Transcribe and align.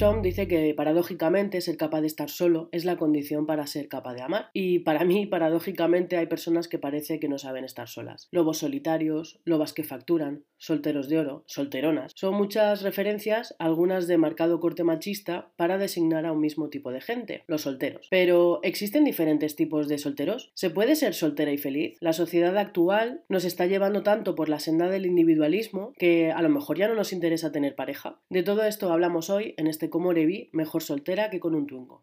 Fromm 0.00 0.22
dice 0.22 0.48
que 0.48 0.72
paradójicamente 0.72 1.60
ser 1.60 1.76
capaz 1.76 2.00
de 2.00 2.06
estar 2.06 2.30
solo 2.30 2.70
es 2.72 2.86
la 2.86 2.96
condición 2.96 3.44
para 3.44 3.66
ser 3.66 3.86
capaz 3.86 4.14
de 4.14 4.22
amar. 4.22 4.48
Y 4.54 4.78
para 4.78 5.04
mí, 5.04 5.26
paradójicamente, 5.26 6.16
hay 6.16 6.24
personas 6.24 6.68
que 6.68 6.78
parece 6.78 7.20
que 7.20 7.28
no 7.28 7.36
saben 7.36 7.66
estar 7.66 7.86
solas. 7.86 8.26
Lobos 8.30 8.56
solitarios, 8.56 9.40
lobas 9.44 9.74
que 9.74 9.84
facturan, 9.84 10.44
solteros 10.56 11.10
de 11.10 11.18
oro, 11.18 11.44
solteronas. 11.46 12.12
Son 12.14 12.34
muchas 12.34 12.80
referencias, 12.80 13.54
algunas 13.58 14.06
de 14.06 14.16
marcado 14.16 14.58
corte 14.58 14.84
machista, 14.84 15.52
para 15.56 15.76
designar 15.76 16.24
a 16.24 16.32
un 16.32 16.40
mismo 16.40 16.70
tipo 16.70 16.92
de 16.92 17.02
gente, 17.02 17.44
los 17.46 17.60
solteros. 17.60 18.06
Pero, 18.08 18.60
¿existen 18.62 19.04
diferentes 19.04 19.54
tipos 19.54 19.86
de 19.86 19.98
solteros? 19.98 20.50
¿Se 20.54 20.70
puede 20.70 20.96
ser 20.96 21.12
soltera 21.12 21.52
y 21.52 21.58
feliz? 21.58 21.98
La 22.00 22.14
sociedad 22.14 22.56
actual 22.56 23.22
nos 23.28 23.44
está 23.44 23.66
llevando 23.66 24.02
tanto 24.02 24.34
por 24.34 24.48
la 24.48 24.60
senda 24.60 24.88
del 24.88 25.04
individualismo 25.04 25.92
que 25.98 26.32
a 26.32 26.40
lo 26.40 26.48
mejor 26.48 26.78
ya 26.78 26.88
no 26.88 26.94
nos 26.94 27.12
interesa 27.12 27.52
tener 27.52 27.74
pareja. 27.74 28.18
De 28.30 28.42
todo 28.42 28.64
esto 28.64 28.90
hablamos 28.90 29.28
hoy 29.28 29.52
en 29.58 29.66
este 29.66 29.89
Comorevi, 29.90 30.48
mejor 30.52 30.82
soltera 30.82 31.28
que 31.28 31.40
con 31.40 31.54
un 31.54 31.66
tungo. 31.66 32.02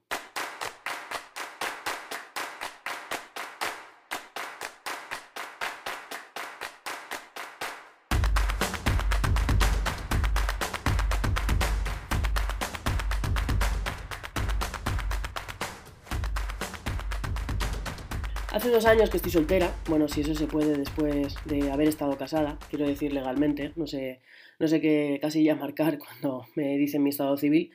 Dos 18.78 18.86
años 18.86 19.09
que 19.09 19.17
estoy 19.17 19.31
soltera, 19.31 19.73
bueno, 19.89 20.08
si 20.08 20.22
eso 20.22 20.36
se 20.36 20.45
puede 20.45 20.78
después 20.78 21.33
de 21.45 21.72
haber 21.72 21.88
estado 21.88 22.16
casada, 22.16 22.59
quiero 22.70 22.88
decir 22.88 23.11
legalmente, 23.11 23.72
no 23.75 23.88
sé, 23.88 24.19
no 24.59 24.67
sé 24.67 24.80
qué 24.80 25.17
casilla 25.19 25.56
marcar 25.56 25.97
cuando 25.97 26.45
me 26.53 26.78
dicen 26.78 27.02
mi 27.02 27.09
estado 27.09 27.36
civil, 27.38 27.72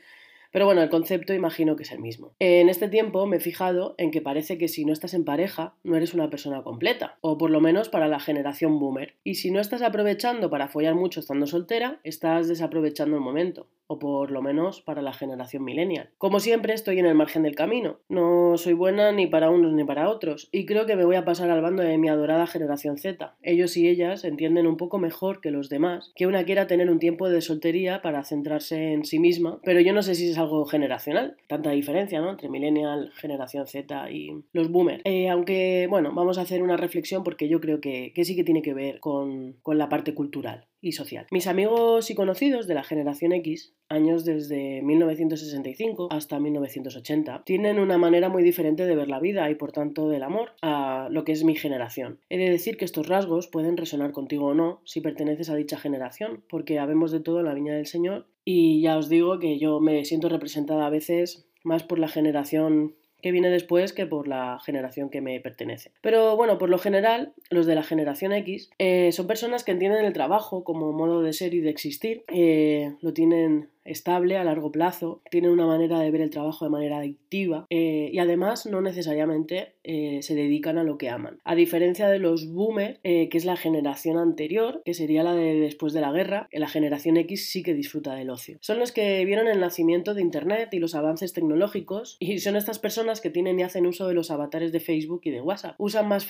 pero 0.52 0.66
bueno, 0.66 0.82
el 0.82 0.90
concepto 0.90 1.34
imagino 1.34 1.74
que 1.76 1.82
es 1.82 1.92
el 1.92 1.98
mismo. 1.98 2.34
En 2.38 2.68
este 2.68 2.88
tiempo 2.88 3.26
me 3.26 3.38
he 3.38 3.40
fijado 3.40 3.94
en 3.98 4.10
que 4.10 4.20
parece 4.20 4.58
que 4.58 4.68
si 4.68 4.84
no 4.84 4.92
estás 4.92 5.14
en 5.14 5.24
pareja, 5.24 5.74
no 5.82 5.96
eres 5.96 6.14
una 6.14 6.30
persona 6.30 6.62
completa, 6.62 7.18
o 7.20 7.38
por 7.38 7.50
lo 7.50 7.60
menos 7.60 7.88
para 7.88 8.08
la 8.08 8.20
generación 8.20 8.78
boomer. 8.78 9.16
Y 9.24 9.36
si 9.36 9.50
no 9.50 9.60
estás 9.60 9.82
aprovechando 9.82 10.50
para 10.50 10.68
follar 10.68 10.94
mucho 10.94 11.20
estando 11.20 11.46
soltera, 11.46 12.00
estás 12.04 12.48
desaprovechando 12.48 13.16
el 13.16 13.22
momento 13.22 13.68
o 13.92 13.98
por 13.98 14.30
lo 14.30 14.40
menos 14.40 14.80
para 14.80 15.02
la 15.02 15.12
generación 15.12 15.64
millennial. 15.64 16.08
Como 16.16 16.40
siempre 16.40 16.72
estoy 16.72 16.98
en 16.98 17.04
el 17.04 17.14
margen 17.14 17.42
del 17.42 17.54
camino, 17.54 17.98
no 18.08 18.56
soy 18.56 18.72
buena 18.72 19.12
ni 19.12 19.26
para 19.26 19.50
unos 19.50 19.74
ni 19.74 19.84
para 19.84 20.08
otros, 20.08 20.48
y 20.50 20.64
creo 20.64 20.86
que 20.86 20.96
me 20.96 21.04
voy 21.04 21.16
a 21.16 21.26
pasar 21.26 21.50
al 21.50 21.60
bando 21.60 21.82
de 21.82 21.98
mi 21.98 22.08
adorada 22.08 22.46
generación 22.46 22.96
Z. 22.96 23.36
Ellos 23.42 23.76
y 23.76 23.88
ellas 23.88 24.24
entienden 24.24 24.66
un 24.66 24.78
poco 24.78 24.98
mejor 24.98 25.42
que 25.42 25.50
los 25.50 25.68
demás 25.68 26.12
que 26.14 26.26
una 26.26 26.44
quiera 26.44 26.66
tener 26.66 26.90
un 26.90 26.98
tiempo 26.98 27.28
de 27.28 27.42
soltería 27.42 28.00
para 28.00 28.24
centrarse 28.24 28.94
en 28.94 29.04
sí 29.04 29.18
misma, 29.18 29.60
pero 29.62 29.80
yo 29.80 29.92
no 29.92 30.02
sé 30.02 30.14
si 30.14 30.30
es 30.30 30.38
algo 30.42 30.64
generacional, 30.66 31.36
tanta 31.48 31.70
diferencia 31.70 32.20
¿no? 32.20 32.30
entre 32.30 32.48
millennial, 32.48 33.12
generación 33.16 33.66
Z 33.66 34.10
y 34.10 34.44
los 34.52 34.70
boomers. 34.70 35.02
Eh, 35.04 35.28
aunque, 35.28 35.86
bueno, 35.88 36.12
vamos 36.14 36.38
a 36.38 36.42
hacer 36.42 36.62
una 36.62 36.76
reflexión 36.76 37.24
porque 37.24 37.48
yo 37.48 37.60
creo 37.60 37.80
que, 37.80 38.12
sí 38.24 38.36
que 38.36 38.44
tiene 38.44 38.62
que 38.62 38.74
ver 38.74 39.00
con, 39.00 39.54
con 39.62 39.78
la 39.78 39.88
parte 39.88 40.14
cultural 40.14 40.66
y 40.82 40.92
social. 40.92 41.26
Mis 41.30 41.46
amigos 41.46 42.10
y 42.10 42.14
conocidos 42.14 42.66
de 42.66 42.74
la 42.74 42.82
generación 42.82 43.32
X, 43.32 43.74
años 43.88 44.24
desde 44.24 44.82
1965 44.82 46.08
hasta 46.10 46.40
1980, 46.40 47.44
tienen 47.44 47.78
una 47.78 47.96
manera 47.96 48.28
muy 48.28 48.42
diferente 48.42 48.84
de 48.84 48.96
ver 48.96 49.08
la 49.08 49.20
vida 49.20 49.48
y 49.50 49.54
por 49.54 49.72
tanto 49.72 50.08
del 50.08 50.24
amor 50.24 50.52
a 50.60 51.08
lo 51.10 51.24
que 51.24 51.32
es 51.32 51.44
mi 51.44 51.54
generación. 51.54 52.18
He 52.28 52.36
de 52.36 52.50
decir 52.50 52.76
que 52.76 52.84
estos 52.84 53.08
rasgos 53.08 53.46
pueden 53.46 53.76
resonar 53.76 54.10
contigo 54.10 54.48
o 54.48 54.54
no 54.54 54.82
si 54.84 55.00
perteneces 55.00 55.48
a 55.48 55.54
dicha 55.54 55.78
generación, 55.78 56.42
porque 56.50 56.80
habemos 56.80 57.12
de 57.12 57.20
todo 57.20 57.38
en 57.38 57.46
la 57.46 57.54
viña 57.54 57.74
del 57.74 57.86
Señor 57.86 58.26
y 58.44 58.82
ya 58.82 58.98
os 58.98 59.08
digo 59.08 59.38
que 59.38 59.58
yo 59.58 59.80
me 59.80 60.04
siento 60.04 60.28
representada 60.28 60.86
a 60.86 60.90
veces 60.90 61.46
más 61.62 61.84
por 61.84 62.00
la 62.00 62.08
generación 62.08 62.96
que 63.22 63.32
viene 63.32 63.48
después 63.48 63.92
que 63.92 64.06
por 64.06 64.28
la 64.28 64.58
generación 64.64 65.08
que 65.08 65.20
me 65.20 65.40
pertenece. 65.40 65.92
Pero 66.00 66.36
bueno, 66.36 66.58
por 66.58 66.68
lo 66.68 66.78
general, 66.78 67.32
los 67.50 67.66
de 67.66 67.74
la 67.74 67.82
generación 67.82 68.32
X 68.32 68.70
eh, 68.78 69.12
son 69.12 69.26
personas 69.26 69.64
que 69.64 69.72
entienden 69.72 70.04
el 70.04 70.12
trabajo 70.12 70.64
como 70.64 70.92
modo 70.92 71.22
de 71.22 71.32
ser 71.32 71.54
y 71.54 71.60
de 71.60 71.70
existir, 71.70 72.24
eh, 72.28 72.94
lo 73.00 73.12
tienen 73.12 73.68
estable 73.84 74.36
a 74.36 74.44
largo 74.44 74.72
plazo, 74.72 75.22
tienen 75.30 75.50
una 75.50 75.66
manera 75.66 75.98
de 76.00 76.10
ver 76.10 76.20
el 76.20 76.30
trabajo 76.30 76.64
de 76.64 76.70
manera 76.70 76.98
adictiva 76.98 77.66
eh, 77.70 78.10
y 78.12 78.18
además 78.18 78.66
no 78.66 78.80
necesariamente 78.80 79.74
eh, 79.84 80.20
se 80.22 80.34
dedican 80.34 80.78
a 80.78 80.84
lo 80.84 80.98
que 80.98 81.08
aman. 81.08 81.38
A 81.44 81.54
diferencia 81.54 82.08
de 82.08 82.18
los 82.18 82.52
boomers, 82.52 83.00
eh, 83.02 83.28
que 83.28 83.38
es 83.38 83.44
la 83.44 83.56
generación 83.56 84.18
anterior, 84.18 84.82
que 84.84 84.94
sería 84.94 85.22
la 85.22 85.34
de 85.34 85.54
después 85.54 85.92
de 85.92 86.00
la 86.00 86.12
guerra, 86.12 86.48
la 86.52 86.68
generación 86.68 87.16
X 87.16 87.50
sí 87.50 87.62
que 87.62 87.74
disfruta 87.74 88.14
del 88.14 88.30
ocio. 88.30 88.58
Son 88.60 88.78
los 88.78 88.92
que 88.92 89.24
vieron 89.24 89.48
el 89.48 89.60
nacimiento 89.60 90.14
de 90.14 90.22
Internet 90.22 90.68
y 90.72 90.78
los 90.78 90.94
avances 90.94 91.32
tecnológicos 91.32 92.16
y 92.20 92.38
son 92.38 92.56
estas 92.56 92.78
personas 92.78 93.20
que 93.20 93.30
tienen 93.30 93.58
y 93.58 93.62
hacen 93.62 93.86
uso 93.86 94.06
de 94.06 94.14
los 94.14 94.30
avatares 94.30 94.72
de 94.72 94.80
Facebook 94.80 95.22
y 95.24 95.30
de 95.30 95.40
WhatsApp. 95.40 95.74
Usan 95.78 96.08
más, 96.08 96.26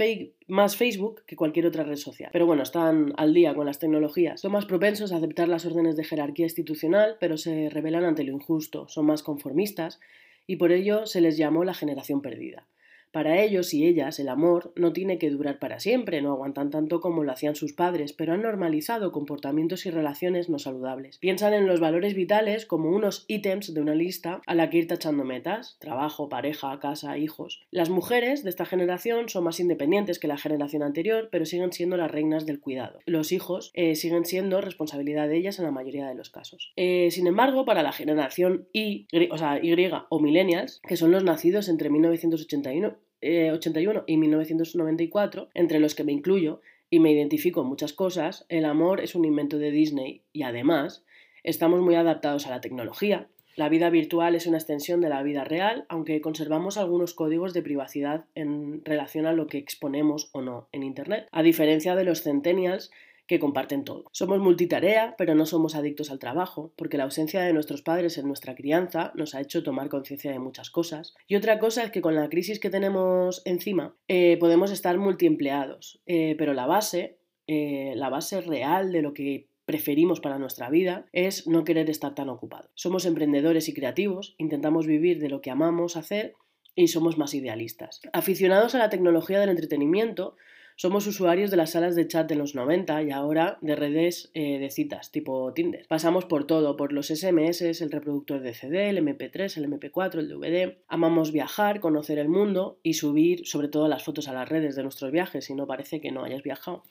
más 0.48 0.76
Facebook 0.76 1.22
que 1.26 1.36
cualquier 1.36 1.66
otra 1.66 1.84
red 1.84 1.96
social. 1.96 2.30
Pero 2.32 2.46
bueno, 2.46 2.62
están 2.62 3.12
al 3.16 3.34
día 3.34 3.54
con 3.54 3.66
las 3.66 3.78
tecnologías. 3.78 4.40
Son 4.40 4.52
más 4.52 4.66
propensos 4.66 5.12
a 5.12 5.16
aceptar 5.16 5.48
las 5.48 5.66
órdenes 5.66 5.96
de 5.96 6.04
jerarquía 6.04 6.46
institucional, 6.46 7.16
pero 7.20 7.36
se 7.42 7.68
rebelan 7.68 8.04
ante 8.04 8.24
lo 8.24 8.32
injusto, 8.32 8.88
son 8.88 9.06
más 9.06 9.22
conformistas 9.22 10.00
y 10.46 10.56
por 10.56 10.72
ello 10.72 11.06
se 11.06 11.20
les 11.20 11.36
llamó 11.36 11.64
la 11.64 11.74
generación 11.74 12.22
perdida. 12.22 12.66
Para 13.12 13.42
ellos 13.42 13.74
y 13.74 13.86
ellas 13.86 14.18
el 14.18 14.28
amor 14.28 14.72
no 14.74 14.92
tiene 14.92 15.18
que 15.18 15.30
durar 15.30 15.58
para 15.58 15.80
siempre, 15.80 16.22
no 16.22 16.32
aguantan 16.32 16.70
tanto 16.70 17.00
como 17.00 17.24
lo 17.24 17.32
hacían 17.32 17.54
sus 17.54 17.74
padres, 17.74 18.14
pero 18.14 18.32
han 18.32 18.42
normalizado 18.42 19.12
comportamientos 19.12 19.84
y 19.84 19.90
relaciones 19.90 20.48
no 20.48 20.58
saludables. 20.58 21.18
Piensan 21.18 21.52
en 21.52 21.66
los 21.66 21.78
valores 21.78 22.14
vitales 22.14 22.64
como 22.64 22.90
unos 22.90 23.24
ítems 23.28 23.74
de 23.74 23.80
una 23.80 23.94
lista 23.94 24.40
a 24.46 24.54
la 24.54 24.70
que 24.70 24.78
ir 24.78 24.86
tachando 24.86 25.24
metas, 25.24 25.76
trabajo, 25.78 26.30
pareja, 26.30 26.80
casa, 26.80 27.18
hijos. 27.18 27.62
Las 27.70 27.90
mujeres 27.90 28.44
de 28.44 28.50
esta 28.50 28.64
generación 28.64 29.28
son 29.28 29.44
más 29.44 29.60
independientes 29.60 30.18
que 30.18 30.28
la 30.28 30.38
generación 30.38 30.82
anterior, 30.82 31.28
pero 31.30 31.44
siguen 31.44 31.72
siendo 31.72 31.98
las 31.98 32.10
reinas 32.10 32.46
del 32.46 32.60
cuidado. 32.60 33.00
Los 33.04 33.32
hijos 33.32 33.72
eh, 33.74 33.94
siguen 33.94 34.24
siendo 34.24 34.62
responsabilidad 34.62 35.28
de 35.28 35.36
ellas 35.36 35.58
en 35.58 35.66
la 35.66 35.70
mayoría 35.70 36.08
de 36.08 36.14
los 36.14 36.30
casos. 36.30 36.72
Eh, 36.76 37.10
sin 37.10 37.26
embargo, 37.26 37.66
para 37.66 37.82
la 37.82 37.92
generación 37.92 38.68
Y, 38.72 39.06
o 39.30 39.36
Y 39.62 39.90
o 40.08 40.20
millennials, 40.20 40.80
que 40.86 40.96
son 40.96 41.10
los 41.10 41.24
nacidos 41.24 41.68
entre 41.68 41.90
1981 41.90 43.01
81 43.22 44.00
eh, 44.00 44.04
y 44.06 44.16
1994, 44.16 45.48
entre 45.54 45.80
los 45.80 45.94
que 45.94 46.04
me 46.04 46.12
incluyo 46.12 46.60
y 46.90 46.98
me 46.98 47.12
identifico 47.12 47.62
en 47.62 47.68
muchas 47.68 47.92
cosas, 47.92 48.44
el 48.48 48.64
amor 48.64 49.00
es 49.00 49.14
un 49.14 49.24
invento 49.24 49.58
de 49.58 49.70
Disney 49.70 50.22
y 50.32 50.42
además 50.42 51.04
estamos 51.42 51.80
muy 51.80 51.94
adaptados 51.94 52.46
a 52.46 52.50
la 52.50 52.60
tecnología. 52.60 53.28
La 53.54 53.68
vida 53.68 53.90
virtual 53.90 54.34
es 54.34 54.46
una 54.46 54.56
extensión 54.56 55.00
de 55.00 55.10
la 55.10 55.22
vida 55.22 55.44
real, 55.44 55.84
aunque 55.88 56.20
conservamos 56.20 56.78
algunos 56.78 57.12
códigos 57.12 57.52
de 57.52 57.62
privacidad 57.62 58.24
en 58.34 58.82
relación 58.84 59.26
a 59.26 59.32
lo 59.32 59.46
que 59.46 59.58
exponemos 59.58 60.30
o 60.32 60.40
no 60.40 60.68
en 60.72 60.82
Internet. 60.82 61.28
A 61.32 61.42
diferencia 61.42 61.94
de 61.94 62.04
los 62.04 62.22
centennials, 62.22 62.90
que 63.26 63.38
comparten 63.38 63.84
todo. 63.84 64.04
Somos 64.12 64.40
multitarea, 64.40 65.14
pero 65.16 65.34
no 65.34 65.46
somos 65.46 65.74
adictos 65.74 66.10
al 66.10 66.18
trabajo, 66.18 66.72
porque 66.76 66.96
la 66.96 67.04
ausencia 67.04 67.42
de 67.42 67.52
nuestros 67.52 67.82
padres 67.82 68.18
en 68.18 68.26
nuestra 68.26 68.54
crianza 68.54 69.12
nos 69.14 69.34
ha 69.34 69.40
hecho 69.40 69.62
tomar 69.62 69.88
conciencia 69.88 70.32
de 70.32 70.38
muchas 70.38 70.70
cosas. 70.70 71.14
Y 71.26 71.36
otra 71.36 71.58
cosa 71.58 71.84
es 71.84 71.90
que 71.90 72.02
con 72.02 72.14
la 72.14 72.28
crisis 72.28 72.58
que 72.60 72.70
tenemos 72.70 73.42
encima, 73.44 73.94
eh, 74.08 74.36
podemos 74.38 74.70
estar 74.70 74.98
multiempleados, 74.98 76.02
eh, 76.06 76.34
pero 76.36 76.52
la 76.54 76.66
base, 76.66 77.18
eh, 77.46 77.94
la 77.96 78.08
base 78.08 78.40
real 78.40 78.92
de 78.92 79.02
lo 79.02 79.14
que 79.14 79.48
preferimos 79.64 80.20
para 80.20 80.38
nuestra 80.38 80.68
vida 80.68 81.06
es 81.12 81.46
no 81.46 81.64
querer 81.64 81.88
estar 81.88 82.14
tan 82.14 82.28
ocupados. 82.28 82.70
Somos 82.74 83.06
emprendedores 83.06 83.68
y 83.68 83.74
creativos, 83.74 84.34
intentamos 84.38 84.86
vivir 84.86 85.20
de 85.20 85.28
lo 85.28 85.40
que 85.40 85.50
amamos 85.50 85.96
hacer 85.96 86.34
y 86.74 86.88
somos 86.88 87.18
más 87.18 87.34
idealistas. 87.34 88.00
Aficionados 88.12 88.74
a 88.74 88.78
la 88.78 88.90
tecnología 88.90 89.40
del 89.40 89.50
entretenimiento, 89.50 90.36
somos 90.76 91.06
usuarios 91.06 91.50
de 91.50 91.56
las 91.56 91.70
salas 91.70 91.94
de 91.94 92.06
chat 92.08 92.28
de 92.28 92.34
los 92.34 92.54
90 92.54 93.02
y 93.02 93.10
ahora 93.10 93.58
de 93.60 93.76
redes 93.76 94.30
eh, 94.34 94.58
de 94.58 94.70
citas, 94.70 95.10
tipo 95.10 95.52
Tinder. 95.52 95.86
Pasamos 95.88 96.24
por 96.24 96.46
todo, 96.46 96.76
por 96.76 96.92
los 96.92 97.08
SMS, 97.08 97.62
el 97.80 97.90
reproductor 97.90 98.40
de 98.40 98.54
CD, 98.54 98.88
el 98.88 98.98
MP3, 98.98 99.56
el 99.56 99.70
MP4, 99.70 100.18
el 100.18 100.28
DVD. 100.28 100.78
Amamos 100.88 101.32
viajar, 101.32 101.80
conocer 101.80 102.18
el 102.18 102.28
mundo 102.28 102.78
y 102.82 102.94
subir 102.94 103.46
sobre 103.46 103.68
todo 103.68 103.88
las 103.88 104.04
fotos 104.04 104.28
a 104.28 104.32
las 104.32 104.48
redes 104.48 104.76
de 104.76 104.82
nuestros 104.82 105.12
viajes, 105.12 105.44
si 105.44 105.54
no 105.54 105.66
parece 105.66 106.00
que 106.00 106.10
no 106.10 106.24
hayas 106.24 106.42
viajado. 106.42 106.84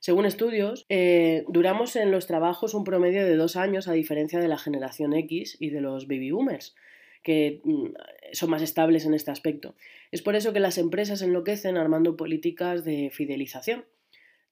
Según 0.00 0.26
estudios, 0.26 0.84
eh, 0.90 1.44
duramos 1.48 1.96
en 1.96 2.10
los 2.10 2.26
trabajos 2.26 2.74
un 2.74 2.84
promedio 2.84 3.24
de 3.24 3.36
dos 3.36 3.56
años 3.56 3.88
a 3.88 3.92
diferencia 3.92 4.38
de 4.38 4.48
la 4.48 4.58
generación 4.58 5.14
X 5.14 5.56
y 5.58 5.70
de 5.70 5.80
los 5.80 6.06
baby 6.06 6.30
boomers 6.30 6.74
que 7.24 7.60
mm, 7.64 7.86
son 8.32 8.50
más 8.50 8.62
estables 8.62 9.04
en 9.06 9.14
este 9.14 9.32
aspecto. 9.32 9.74
Es 10.12 10.22
por 10.22 10.36
eso 10.36 10.52
que 10.52 10.60
las 10.60 10.78
empresas 10.78 11.22
enloquecen 11.22 11.76
armando 11.76 12.16
políticas 12.16 12.84
de 12.84 13.10
fidelización. 13.12 13.84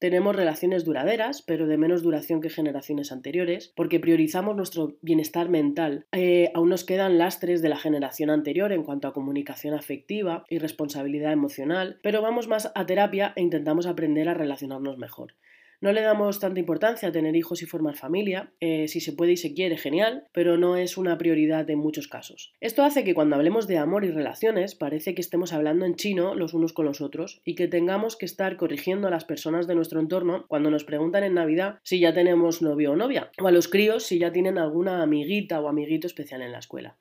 Tenemos 0.01 0.35
relaciones 0.35 0.85
duraderas, 0.85 1.43
pero 1.43 1.69
de 1.69 1.79
menos 1.79 2.03
duración 2.03 2.41
que 2.41 2.51
generaciones 2.51 3.13
anteriores, 3.13 3.73
porque 3.77 4.01
priorizamos 4.01 4.57
nuestro 4.57 4.97
bienestar 5.01 5.49
mental. 5.49 6.07
Eh, 6.11 6.51
aún 6.55 6.71
nos 6.71 6.83
quedan 6.83 7.19
lastres 7.19 7.63
de 7.63 7.69
la 7.69 7.77
generación 7.77 8.29
anterior 8.29 8.73
en 8.73 8.83
cuanto 8.83 9.07
a 9.07 9.13
comunicación 9.13 9.75
afectiva 9.75 10.45
y 10.49 10.59
responsabilidad 10.59 11.33
emocional, 11.33 12.01
pero 12.03 12.21
vamos 12.21 12.49
más 12.49 12.73
a 12.75 12.85
terapia 12.85 13.33
e 13.37 13.43
intentamos 13.43 13.87
aprender 13.87 14.29
a 14.29 14.35
relacionarnos 14.35 14.99
mejor. 14.99 15.35
No 15.82 15.90
le 15.90 16.02
damos 16.02 16.38
tanta 16.38 16.61
importancia 16.61 17.08
a 17.08 17.12
tener 17.12 17.34
hijos 17.34 17.61
y 17.61 17.67
formar 17.67 17.96
familia, 17.96 18.52
eh, 18.61 18.87
si 18.87 19.00
se 19.00 19.12
puede 19.12 19.32
y 19.32 19.37
se 19.37 19.52
quiere, 19.52 19.76
genial, 19.76 20.29
pero 20.32 20.56
no 20.56 20.76
es 20.76 20.96
una 20.96 21.19
prioridad 21.19 21.69
en 21.69 21.81
muchos 21.81 22.06
casos. 22.06 22.55
Esto 22.61 22.84
hace 22.84 23.02
que 23.02 23.14
cuando 23.14 23.34
hablemos 23.34 23.67
de 23.67 23.79
amor 23.79 24.05
y 24.05 24.12
relaciones 24.12 24.76
parece 24.76 25.17
que 25.17 25.20
estemos 25.20 25.52
hablando 25.52 25.84
en 25.84 25.96
chino 25.96 26.37
los 26.37 26.55
unos 26.55 26.73
con 26.73 26.87
los 26.87 27.00
otros 27.00 27.40
y 27.44 27.56
que 27.56 27.67
tengamos 27.67 28.14
que 28.14 28.26
estar 28.26 28.56
corrigiendo 28.56 29.08
a 29.08 29.11
las 29.11 29.25
personas 29.25 29.67
de 29.67 29.75
nuestro 29.75 29.99
entorno 29.99 30.46
cuando 30.46 30.70
nos 30.70 30.84
preguntan 30.84 31.25
en 31.25 31.34
Navidad 31.34 31.81
si 31.82 31.99
ya 31.99 32.14
tenemos 32.14 32.62
novio 32.62 32.93
o 32.93 32.96
novia, 32.96 33.32
o 33.40 33.49
a 33.49 33.50
los 33.50 33.67
críos 33.67 34.05
si 34.05 34.20
ya 34.20 34.31
tienen 34.31 34.58
alguna 34.58 35.02
amiguita 35.02 35.61
o 35.61 35.69
amiguito 35.69 36.06
especial 36.06 36.43
en 36.43 36.52
la 36.52 36.61
escuela. 36.61 36.96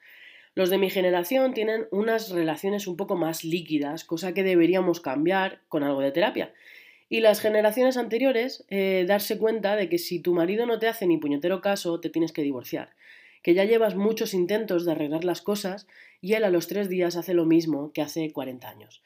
Los 0.55 0.71
de 0.71 0.79
mi 0.79 0.89
generación 0.89 1.53
tienen 1.53 1.85
unas 1.91 2.31
relaciones 2.31 2.87
un 2.87 2.97
poco 2.97 3.15
más 3.15 3.43
líquidas, 3.43 4.03
cosa 4.03 4.33
que 4.33 4.41
deberíamos 4.41 5.01
cambiar 5.01 5.61
con 5.69 5.83
algo 5.83 6.01
de 6.01 6.11
terapia. 6.11 6.51
Y 7.11 7.19
las 7.19 7.41
generaciones 7.41 7.97
anteriores, 7.97 8.63
eh, 8.69 9.03
darse 9.05 9.37
cuenta 9.37 9.75
de 9.75 9.89
que 9.89 9.97
si 9.97 10.21
tu 10.21 10.33
marido 10.33 10.65
no 10.65 10.79
te 10.79 10.87
hace 10.87 11.05
ni 11.05 11.17
puñetero 11.17 11.59
caso, 11.59 11.99
te 11.99 12.09
tienes 12.09 12.31
que 12.31 12.41
divorciar. 12.41 12.95
Que 13.43 13.53
ya 13.53 13.65
llevas 13.65 13.95
muchos 13.95 14.33
intentos 14.33 14.85
de 14.85 14.93
arreglar 14.93 15.25
las 15.25 15.41
cosas 15.41 15.87
y 16.21 16.35
él 16.35 16.45
a 16.45 16.49
los 16.49 16.67
tres 16.67 16.87
días 16.87 17.17
hace 17.17 17.33
lo 17.33 17.45
mismo 17.45 17.91
que 17.91 18.01
hace 18.01 18.31
40 18.31 18.69
años. 18.69 19.03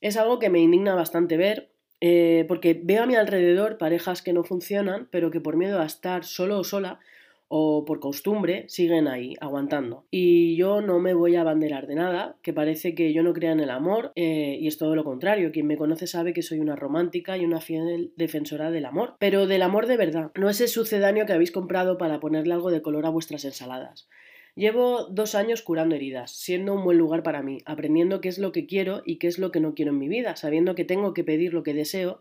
Es 0.00 0.16
algo 0.16 0.38
que 0.38 0.48
me 0.48 0.60
indigna 0.60 0.94
bastante 0.94 1.36
ver, 1.36 1.68
eh, 2.00 2.46
porque 2.48 2.80
veo 2.82 3.02
a 3.02 3.06
mi 3.06 3.16
alrededor 3.16 3.76
parejas 3.76 4.22
que 4.22 4.32
no 4.32 4.44
funcionan, 4.44 5.06
pero 5.10 5.30
que 5.30 5.42
por 5.42 5.58
miedo 5.58 5.78
a 5.78 5.84
estar 5.84 6.24
solo 6.24 6.58
o 6.58 6.64
sola 6.64 7.00
o 7.54 7.84
por 7.84 8.00
costumbre 8.00 8.64
siguen 8.68 9.06
ahí, 9.06 9.34
aguantando. 9.38 10.06
Y 10.10 10.56
yo 10.56 10.80
no 10.80 10.98
me 11.00 11.12
voy 11.12 11.36
a 11.36 11.42
abanderar 11.42 11.86
de 11.86 11.96
nada, 11.96 12.34
que 12.40 12.54
parece 12.54 12.94
que 12.94 13.12
yo 13.12 13.22
no 13.22 13.34
crea 13.34 13.52
en 13.52 13.60
el 13.60 13.68
amor, 13.68 14.10
eh, 14.16 14.56
y 14.58 14.68
es 14.68 14.78
todo 14.78 14.96
lo 14.96 15.04
contrario. 15.04 15.52
Quien 15.52 15.66
me 15.66 15.76
conoce 15.76 16.06
sabe 16.06 16.32
que 16.32 16.40
soy 16.40 16.60
una 16.60 16.76
romántica 16.76 17.36
y 17.36 17.44
una 17.44 17.60
fiel 17.60 18.14
defensora 18.16 18.70
del 18.70 18.86
amor, 18.86 19.16
pero 19.18 19.46
del 19.46 19.60
amor 19.60 19.86
de 19.86 19.98
verdad, 19.98 20.32
no 20.34 20.48
ese 20.48 20.66
sucedáneo 20.66 21.26
que 21.26 21.34
habéis 21.34 21.52
comprado 21.52 21.98
para 21.98 22.20
ponerle 22.20 22.54
algo 22.54 22.70
de 22.70 22.80
color 22.80 23.04
a 23.04 23.10
vuestras 23.10 23.44
ensaladas. 23.44 24.08
Llevo 24.54 25.04
dos 25.10 25.34
años 25.34 25.60
curando 25.60 25.94
heridas, 25.94 26.30
siendo 26.30 26.72
un 26.72 26.84
buen 26.84 26.96
lugar 26.96 27.22
para 27.22 27.42
mí, 27.42 27.58
aprendiendo 27.66 28.22
qué 28.22 28.30
es 28.30 28.38
lo 28.38 28.52
que 28.52 28.64
quiero 28.64 29.02
y 29.04 29.18
qué 29.18 29.26
es 29.26 29.38
lo 29.38 29.52
que 29.52 29.60
no 29.60 29.74
quiero 29.74 29.90
en 29.90 29.98
mi 29.98 30.08
vida, 30.08 30.36
sabiendo 30.36 30.74
que 30.74 30.86
tengo 30.86 31.12
que 31.12 31.22
pedir 31.22 31.52
lo 31.52 31.62
que 31.62 31.74
deseo 31.74 32.18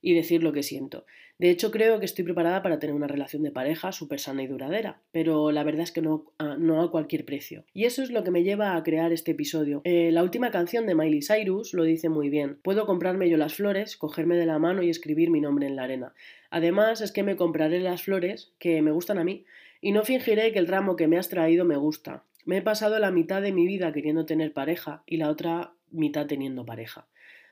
y 0.00 0.14
decir 0.14 0.42
lo 0.42 0.52
que 0.52 0.62
siento. 0.62 1.04
De 1.38 1.50
hecho, 1.50 1.70
creo 1.70 2.00
que 2.00 2.04
estoy 2.04 2.24
preparada 2.24 2.62
para 2.62 2.80
tener 2.80 2.96
una 2.96 3.06
relación 3.06 3.42
de 3.44 3.52
pareja 3.52 3.92
súper 3.92 4.18
sana 4.18 4.42
y 4.42 4.48
duradera, 4.48 5.00
pero 5.12 5.52
la 5.52 5.62
verdad 5.62 5.82
es 5.82 5.92
que 5.92 6.02
no 6.02 6.32
a, 6.38 6.56
no 6.56 6.82
a 6.82 6.90
cualquier 6.90 7.24
precio. 7.24 7.64
Y 7.72 7.84
eso 7.84 8.02
es 8.02 8.10
lo 8.10 8.24
que 8.24 8.32
me 8.32 8.42
lleva 8.42 8.74
a 8.74 8.82
crear 8.82 9.12
este 9.12 9.32
episodio. 9.32 9.80
Eh, 9.84 10.10
la 10.10 10.24
última 10.24 10.50
canción 10.50 10.86
de 10.86 10.96
Miley 10.96 11.22
Cyrus 11.22 11.74
lo 11.74 11.84
dice 11.84 12.08
muy 12.08 12.28
bien. 12.28 12.58
Puedo 12.62 12.86
comprarme 12.86 13.30
yo 13.30 13.36
las 13.36 13.54
flores, 13.54 13.96
cogerme 13.96 14.36
de 14.36 14.46
la 14.46 14.58
mano 14.58 14.82
y 14.82 14.90
escribir 14.90 15.30
mi 15.30 15.40
nombre 15.40 15.66
en 15.66 15.76
la 15.76 15.84
arena. 15.84 16.12
Además, 16.50 17.00
es 17.00 17.12
que 17.12 17.22
me 17.22 17.36
compraré 17.36 17.78
las 17.78 18.02
flores 18.02 18.52
que 18.58 18.82
me 18.82 18.90
gustan 18.90 19.18
a 19.18 19.24
mí 19.24 19.44
y 19.80 19.92
no 19.92 20.02
fingiré 20.02 20.52
que 20.52 20.58
el 20.58 20.66
ramo 20.66 20.96
que 20.96 21.06
me 21.06 21.18
has 21.18 21.28
traído 21.28 21.64
me 21.64 21.76
gusta. 21.76 22.24
Me 22.46 22.56
he 22.56 22.62
pasado 22.62 22.98
la 22.98 23.10
mitad 23.10 23.42
de 23.42 23.52
mi 23.52 23.66
vida 23.66 23.92
queriendo 23.92 24.26
tener 24.26 24.52
pareja 24.52 25.02
y 25.06 25.18
la 25.18 25.28
otra 25.28 25.72
mitad 25.90 26.26
teniendo 26.26 26.64
pareja. 26.64 27.06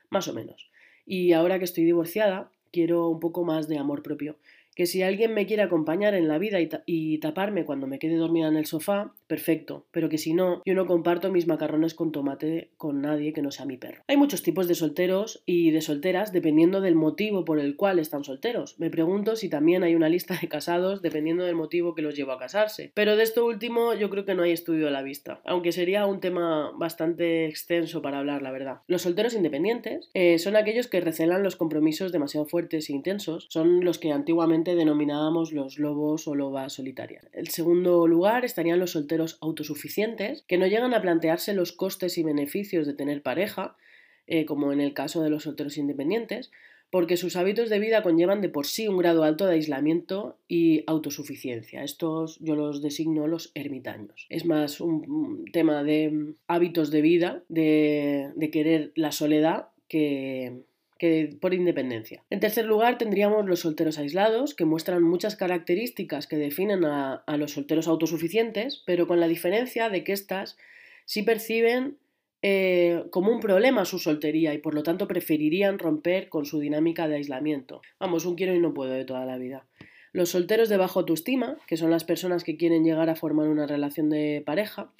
Más 0.09 0.27
o 0.27 0.33
menos. 0.33 0.69
Y 1.07 1.31
ahora 1.31 1.57
que 1.57 1.65
estoy 1.65 1.85
divorciada, 1.85 2.51
quiero 2.71 3.07
un 3.07 3.21
poco 3.21 3.45
más 3.45 3.67
de 3.67 3.77
amor 3.79 4.03
propio 4.03 4.35
que 4.77 4.85
si 4.85 5.01
alguien 5.01 5.33
me 5.33 5.47
quiere 5.47 5.63
acompañar 5.63 6.13
en 6.13 6.27
la 6.27 6.37
vida 6.37 6.59
y, 6.85 7.17
taparme 7.17 7.65
cuando 7.65 7.87
me 7.87 7.97
quede 7.97 8.15
dormida 8.15 8.47
en 8.47 8.57
el 8.57 8.67
sofá, 8.67 9.15
perfecto, 9.25 9.87
pero 9.89 10.07
que 10.07 10.19
si 10.19 10.35
no, 10.35 10.61
yo 10.67 10.75
no 10.75 10.85
comparto 10.85 11.31
mis 11.31 11.47
macarrones 11.47 11.95
con 11.95 12.11
tomate 12.11 12.69
con 12.77 13.01
nadie 13.01 13.33
que 13.33 13.41
no 13.41 13.49
sea 13.49 13.65
mi 13.65 13.77
perro. 13.77 14.03
Hay 14.07 14.17
muchos 14.17 14.43
tipos 14.43 14.67
de 14.67 14.75
solteros 14.75 15.41
y 15.47 15.71
de 15.71 15.81
solteras 15.81 16.31
dependiendo 16.31 16.79
del 16.79 16.93
motivo 16.93 17.43
por 17.43 17.59
el 17.59 17.75
cual 17.75 17.97
están 17.97 18.23
solteros. 18.23 18.79
Me 18.79 18.91
pregunto 18.91 19.35
si 19.35 19.49
también 19.49 19.81
hay 19.81 19.95
una 19.95 20.09
lista 20.09 20.37
de 20.39 20.47
casados 20.47 21.01
dependiendo 21.01 21.43
del 21.43 21.55
motivo 21.55 21.95
que 21.95 22.03
los 22.03 22.15
llevó 22.15 22.33
a 22.33 22.37
casarse. 22.37 22.91
Pero 22.93 23.15
de 23.15 23.23
esto 23.23 23.47
último 23.47 23.95
yo 23.95 24.11
creo 24.11 24.25
que 24.25 24.35
no 24.35 24.43
hay 24.43 24.51
estudio 24.51 24.89
a 24.89 24.91
la 24.91 25.01
vista, 25.01 25.41
aunque 25.43 25.71
sería 25.71 26.05
un 26.05 26.19
tema 26.19 26.71
bastante 26.77 27.47
extenso 27.47 28.03
para 28.03 28.19
hablar, 28.19 28.43
la 28.43 28.51
verdad. 28.51 28.81
Los 28.85 29.01
solteros 29.01 29.33
independientes 29.33 30.11
eh, 30.13 30.37
son 30.37 30.55
aquellos 30.55 30.85
que 30.85 31.01
recelan 31.01 31.41
los 31.41 31.55
compromisos 31.55 32.11
demasiado 32.11 32.45
fuertes 32.45 32.91
e 32.91 32.93
intensos, 32.93 33.47
son 33.49 33.83
los 33.83 33.97
que 33.97 34.11
antiguamente 34.11 34.66
denominábamos 34.75 35.51
los 35.51 35.79
lobos 35.79 36.27
o 36.27 36.35
lobas 36.35 36.73
solitarias. 36.73 37.27
En 37.33 37.45
segundo 37.47 38.07
lugar 38.07 38.45
estarían 38.45 38.79
los 38.79 38.91
solteros 38.91 39.37
autosuficientes, 39.41 40.43
que 40.47 40.57
no 40.57 40.67
llegan 40.67 40.93
a 40.93 41.01
plantearse 41.01 41.53
los 41.53 41.71
costes 41.71 42.17
y 42.17 42.23
beneficios 42.23 42.87
de 42.87 42.93
tener 42.93 43.21
pareja, 43.21 43.75
eh, 44.27 44.45
como 44.45 44.73
en 44.73 44.81
el 44.81 44.93
caso 44.93 45.21
de 45.23 45.29
los 45.29 45.43
solteros 45.43 45.77
independientes, 45.77 46.51
porque 46.89 47.17
sus 47.17 47.35
hábitos 47.35 47.69
de 47.69 47.79
vida 47.79 48.01
conllevan 48.01 48.41
de 48.41 48.49
por 48.49 48.65
sí 48.65 48.87
un 48.87 48.97
grado 48.97 49.23
alto 49.23 49.45
de 49.45 49.55
aislamiento 49.55 50.37
y 50.47 50.83
autosuficiencia. 50.87 51.83
Estos 51.83 52.39
yo 52.39 52.55
los 52.55 52.81
designo 52.81 53.27
los 53.27 53.51
ermitaños. 53.55 54.25
Es 54.29 54.45
más 54.45 54.79
un 54.79 55.45
tema 55.51 55.83
de 55.83 56.33
hábitos 56.47 56.89
de 56.91 57.01
vida, 57.01 57.43
de 57.49 58.49
querer 58.51 58.93
la 58.95 59.11
soledad, 59.11 59.67
que, 59.89 60.63
que 60.97 61.37
por 61.39 61.53
independencia. 61.53 62.23
En 62.29 62.39
tercer 62.39 62.65
lugar 62.65 62.97
tendríamos 62.97 63.45
los 63.45 63.61
solteros 63.61 63.97
aislados, 63.97 64.53
que 64.53 64.65
muestran 64.65 65.03
muchas 65.03 65.35
características 65.35 66.27
que 66.27 66.37
definen 66.37 66.85
a, 66.85 67.23
los 67.37 67.51
solteros 67.51 67.87
autosuficientes, 67.87 68.83
pero 68.85 69.07
con 69.07 69.19
la 69.19 69.27
diferencia 69.27 69.89
de 69.89 70.03
que 70.03 70.13
éstas 70.13 70.57
sí 71.05 71.23
perciben 71.23 71.97
eh, 72.41 73.05
como 73.11 73.31
un 73.31 73.39
problema 73.39 73.85
su 73.85 73.99
soltería 73.99 74.53
y 74.53 74.59
por 74.59 74.73
lo 74.73 74.83
tanto 74.83 75.07
preferirían 75.07 75.79
romper 75.79 76.29
con 76.29 76.45
su 76.45 76.59
dinámica 76.59 77.07
de 77.07 77.15
aislamiento. 77.15 77.81
Vamos, 77.99 78.25
un 78.25 78.35
quiero 78.35 78.53
y 78.53 78.59
no 78.59 78.73
puedo 78.73 78.91
de 78.91 79.05
toda 79.05 79.25
la 79.25 79.37
vida. 79.37 79.65
Los 80.13 80.29
solteros 80.29 80.69
de 80.69 80.77
bajo 80.77 80.99
autoestima, 80.99 81.57
que 81.67 81.77
son 81.77 81.91
las 81.91 82.03
personas 82.03 82.43
que 82.43 82.57
quieren 82.57 82.83
llegar 82.83 83.09
a 83.09 83.15
formar 83.15 83.47
una 83.47 83.67
relación 83.67 84.09
de 84.09 84.41
pareja, 84.45 84.91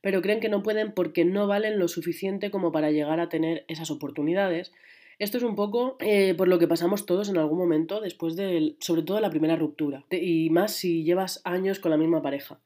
pero 0.00 0.22
creen 0.22 0.40
que 0.40 0.48
no 0.48 0.62
pueden 0.62 0.92
porque 0.92 1.24
no 1.24 1.46
valen 1.46 1.78
lo 1.78 1.88
suficiente 1.88 2.50
como 2.50 2.72
para 2.72 2.90
llegar 2.90 3.18
a 3.20 3.28
tener 3.28 3.64
esas 3.68 3.90
oportunidades, 3.90 4.72
esto 5.18 5.38
es 5.38 5.42
un 5.42 5.54
poco 5.54 5.96
eh, 6.00 6.34
por 6.36 6.48
lo 6.48 6.58
que 6.58 6.68
pasamos 6.68 7.06
todos 7.06 7.28
en 7.28 7.38
algún 7.38 7.58
momento 7.58 8.00
después 8.00 8.36
de, 8.36 8.76
sobre 8.80 9.02
todo, 9.02 9.20
la 9.20 9.30
primera 9.30 9.56
ruptura. 9.56 10.04
Y 10.10 10.50
más 10.50 10.72
si 10.72 11.04
llevas 11.04 11.40
años 11.44 11.78
con 11.78 11.90
la 11.90 11.96
misma 11.96 12.22
pareja. 12.22 12.60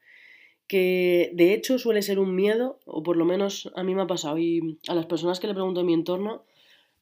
Que 0.67 1.31
de 1.35 1.53
hecho 1.53 1.79
suele 1.79 2.03
ser 2.03 2.19
un 2.19 2.35
miedo, 2.35 2.79
o 2.87 3.03
por 3.03 3.17
lo 3.17 3.25
menos 3.25 3.71
a 3.75 3.83
mí 3.83 3.95
me 3.95 4.03
ha 4.03 4.07
pasado, 4.07 4.39
y 4.39 4.79
a 4.89 4.95
las 4.95 5.07
personas 5.07 5.41
que 5.41 5.49
le 5.49 5.55
pregunto 5.55 5.81
en 5.81 5.87
mi 5.87 5.95
entorno, 5.95 6.45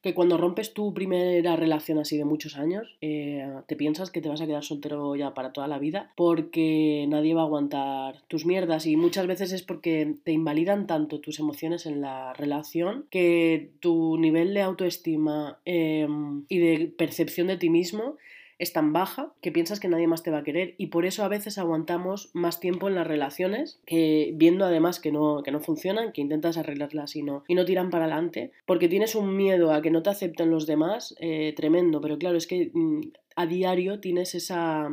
que 0.08 0.14
cuando 0.14 0.38
rompes 0.38 0.72
tu 0.72 0.94
primera 0.94 1.54
relación 1.54 1.98
así 1.98 2.16
de 2.16 2.24
muchos 2.24 2.56
años, 2.56 2.96
eh, 3.02 3.46
te 3.66 3.76
piensas 3.76 4.10
que 4.10 4.22
te 4.22 4.30
vas 4.30 4.40
a 4.40 4.46
quedar 4.46 4.64
soltero 4.64 5.14
ya 5.16 5.34
para 5.34 5.52
toda 5.52 5.68
la 5.68 5.78
vida 5.78 6.12
porque 6.16 7.04
nadie 7.10 7.34
va 7.34 7.42
a 7.42 7.44
aguantar 7.44 8.22
tus 8.26 8.46
mierdas 8.46 8.86
y 8.86 8.96
muchas 8.96 9.26
veces 9.26 9.52
es 9.52 9.62
porque 9.62 10.14
te 10.24 10.32
invalidan 10.32 10.86
tanto 10.86 11.20
tus 11.20 11.38
emociones 11.40 11.84
en 11.84 12.00
la 12.00 12.32
relación 12.32 13.04
que 13.10 13.70
tu 13.80 14.16
nivel 14.16 14.54
de 14.54 14.62
autoestima 14.62 15.58
em, 15.66 16.44
y 16.48 16.56
de 16.56 16.86
percepción 16.86 17.48
de 17.48 17.58
ti 17.58 17.68
mismo 17.68 18.16
es 18.58 18.72
tan 18.72 18.92
baja 18.92 19.32
que 19.40 19.52
piensas 19.52 19.78
que 19.80 19.88
nadie 19.88 20.06
más 20.06 20.22
te 20.22 20.30
va 20.30 20.38
a 20.38 20.42
querer 20.42 20.74
y 20.78 20.88
por 20.88 21.06
eso 21.06 21.24
a 21.24 21.28
veces 21.28 21.58
aguantamos 21.58 22.30
más 22.32 22.60
tiempo 22.60 22.88
en 22.88 22.96
las 22.96 23.06
relaciones 23.06 23.80
que 23.86 24.32
viendo 24.34 24.64
además 24.64 24.98
que 25.00 25.12
no, 25.12 25.42
que 25.44 25.52
no 25.52 25.60
funcionan, 25.60 26.12
que 26.12 26.20
intentas 26.20 26.56
arreglarlas 26.56 27.14
y 27.14 27.22
no, 27.22 27.44
y 27.46 27.54
no 27.54 27.64
tiran 27.64 27.90
para 27.90 28.06
adelante, 28.06 28.50
porque 28.66 28.88
tienes 28.88 29.14
un 29.14 29.36
miedo 29.36 29.72
a 29.72 29.80
que 29.80 29.90
no 29.90 30.02
te 30.02 30.10
acepten 30.10 30.50
los 30.50 30.66
demás 30.66 31.14
eh, 31.20 31.52
tremendo, 31.56 32.00
pero 32.00 32.18
claro, 32.18 32.36
es 32.36 32.46
que 32.46 32.70
mm, 32.74 33.00
a 33.36 33.46
diario 33.46 34.00
tienes 34.00 34.34
esa, 34.34 34.88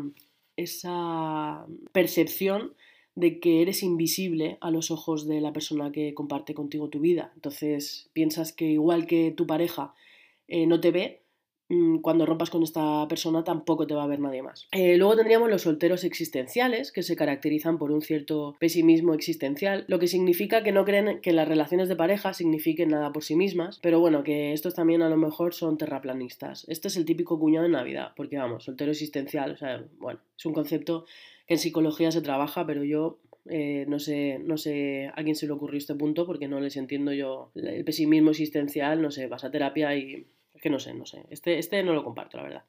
esa 0.55 1.65
percepción 1.91 2.73
de 3.15 3.39
que 3.39 3.61
eres 3.61 3.81
invisible 3.81 4.57
a 4.61 4.69
los 4.71 4.91
ojos 4.91 5.25
de 5.25 5.39
la 5.39 5.53
persona 5.53 5.91
que 5.91 6.13
comparte 6.13 6.53
contigo 6.53 6.89
tu 6.89 6.99
vida. 6.99 7.31
Entonces 7.35 8.09
piensas 8.13 8.51
que 8.51 8.65
igual 8.65 9.07
que 9.07 9.31
tu 9.31 9.47
pareja 9.47 9.93
eh, 10.47 10.67
no 10.67 10.81
te 10.81 10.91
ve, 10.91 11.21
cuando 12.01 12.25
rompas 12.25 12.49
con 12.49 12.63
esta 12.63 13.07
persona 13.07 13.43
tampoco 13.43 13.87
te 13.87 13.95
va 13.95 14.03
a 14.03 14.07
ver 14.07 14.19
nadie 14.19 14.43
más. 14.43 14.67
Eh, 14.71 14.97
luego 14.97 15.15
tendríamos 15.15 15.49
los 15.49 15.63
solteros 15.63 16.03
existenciales, 16.03 16.91
que 16.91 17.03
se 17.03 17.15
caracterizan 17.15 17.77
por 17.77 17.91
un 17.91 18.01
cierto 18.01 18.55
pesimismo 18.59 19.13
existencial, 19.13 19.85
lo 19.87 19.97
que 19.97 20.07
significa 20.07 20.63
que 20.63 20.71
no 20.71 20.85
creen 20.85 21.21
que 21.21 21.33
las 21.33 21.47
relaciones 21.47 21.89
de 21.89 21.95
pareja 21.95 22.33
signifiquen 22.33 22.89
nada 22.89 23.11
por 23.11 23.23
sí 23.23 23.35
mismas, 23.35 23.79
pero 23.81 23.99
bueno, 23.99 24.23
que 24.23 24.53
estos 24.53 24.75
también 24.75 25.01
a 25.01 25.09
lo 25.09 25.17
mejor 25.17 25.53
son 25.53 25.77
terraplanistas. 25.77 26.65
Este 26.67 26.87
es 26.87 26.97
el 26.97 27.05
típico 27.05 27.39
cuñado 27.39 27.65
de 27.65 27.71
Navidad, 27.71 28.11
porque 28.15 28.37
vamos, 28.37 28.65
soltero 28.65 28.91
existencial, 28.91 29.51
o 29.51 29.57
sea, 29.57 29.83
bueno, 29.97 30.19
es 30.37 30.45
un 30.45 30.53
concepto 30.53 31.05
que 31.47 31.55
en 31.55 31.59
psicología 31.59 32.11
se 32.11 32.21
trabaja, 32.21 32.65
pero 32.65 32.83
yo 32.83 33.19
eh, 33.47 33.85
no, 33.87 33.99
sé, 33.99 34.39
no 34.39 34.57
sé 34.57 35.11
a 35.15 35.23
quién 35.23 35.35
se 35.35 35.45
le 35.45 35.53
ocurrió 35.53 35.77
este 35.77 35.93
punto 35.93 36.25
porque 36.25 36.47
no 36.47 36.59
les 36.59 36.77
entiendo 36.77 37.13
yo 37.13 37.51
el 37.55 37.85
pesimismo 37.85 38.31
existencial, 38.31 39.01
no 39.01 39.11
sé, 39.11 39.27
vas 39.27 39.43
a 39.43 39.51
terapia 39.51 39.95
y 39.95 40.25
que 40.65 40.71
no 40.71 40.79
sé, 40.79 40.95
no 40.95 41.05
sé. 41.05 41.27
Este, 41.29 41.59
este 41.59 41.83
no 41.83 41.93
lo 41.93 42.03
comparto, 42.03 42.37
la 42.37 42.43
verdad. 42.43 42.63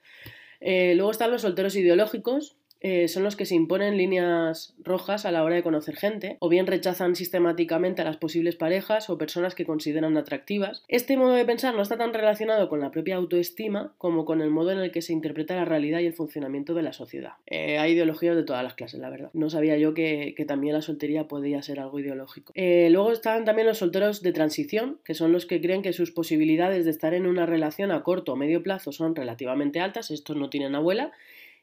Eh, 0.60 0.92
luego 0.96 1.10
están 1.10 1.30
los 1.30 1.40
solteros 1.40 1.74
ideológicos, 1.76 2.58
eh, 2.80 3.08
son 3.08 3.22
los 3.22 3.36
que 3.36 3.46
se 3.46 3.54
imponen 3.54 3.96
líneas 3.96 4.74
rojas 4.82 5.26
a 5.26 5.32
la 5.32 5.42
hora 5.42 5.56
de 5.56 5.62
conocer 5.62 5.96
gente, 5.96 6.36
o 6.40 6.48
bien 6.48 6.66
rechazan 6.66 7.16
sistemáticamente 7.16 8.02
a 8.02 8.04
las 8.04 8.16
posibles 8.16 8.56
parejas 8.56 9.10
o 9.10 9.18
personas 9.18 9.54
que 9.54 9.64
consideran 9.64 10.16
atractivas. 10.16 10.84
Este 10.88 11.16
modo 11.16 11.32
de 11.32 11.44
pensar 11.44 11.74
no 11.74 11.82
está 11.82 11.96
tan 11.96 12.12
relacionado 12.12 12.68
con 12.68 12.80
la 12.80 12.90
propia 12.90 13.16
autoestima 13.16 13.92
como 13.98 14.24
con 14.24 14.40
el 14.40 14.50
modo 14.50 14.72
en 14.72 14.78
el 14.78 14.92
que 14.92 15.02
se 15.02 15.12
interpreta 15.12 15.56
la 15.56 15.64
realidad 15.64 16.00
y 16.00 16.06
el 16.06 16.12
funcionamiento 16.12 16.74
de 16.74 16.82
la 16.82 16.92
sociedad. 16.92 17.32
Eh, 17.46 17.78
hay 17.78 17.92
ideologías 17.92 18.36
de 18.36 18.42
todas 18.42 18.62
las 18.62 18.74
clases, 18.74 19.00
la 19.00 19.10
verdad. 19.10 19.30
No 19.32 19.50
sabía 19.50 19.76
yo 19.78 19.94
que, 19.94 20.34
también 20.46 20.74
la 20.74 20.82
soltería 20.82 21.26
podía 21.26 21.60
ser 21.62 21.80
algo 21.80 21.98
ideológico. 21.98 22.52
Eh, 22.54 22.88
luego 22.90 23.10
están 23.10 23.44
también 23.44 23.66
los 23.66 23.78
solteros 23.78 24.22
de 24.22 24.32
transición, 24.32 25.00
que 25.04 25.14
son 25.14 25.32
los 25.32 25.46
que 25.46 25.60
creen 25.60 25.82
que 25.82 25.92
sus 25.92 26.12
posibilidades 26.12 26.84
de 26.84 26.90
estar 26.90 27.14
en 27.14 27.26
una 27.26 27.46
relación 27.46 27.90
a 27.90 28.02
corto 28.02 28.32
o 28.32 28.36
medio 28.36 28.62
plazo 28.62 28.92
son 28.92 29.16
relativamente 29.16 29.80
altas, 29.80 30.10
estos 30.10 30.36
no 30.36 30.50
tienen 30.50 30.74
abuela, 30.74 31.12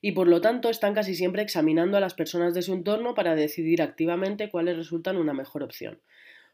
y 0.04 0.12
por 0.12 0.28
lo 0.28 0.42
tanto 0.42 0.70
están 0.70 0.94
casi 0.94 1.16
siempre 1.16 1.42
examinando 1.42 1.96
a 1.96 2.02
las 2.02 2.14
personas 2.14 2.54
de 2.54 2.62
su 2.62 2.74
entorno 2.74 3.16
para 3.16 3.36
decidir 3.36 3.82
activamente 3.82 4.52
cuáles 4.52 4.76
resultan 4.76 5.16
una 5.16 5.34
mejor 5.34 5.64
opción. 5.64 6.02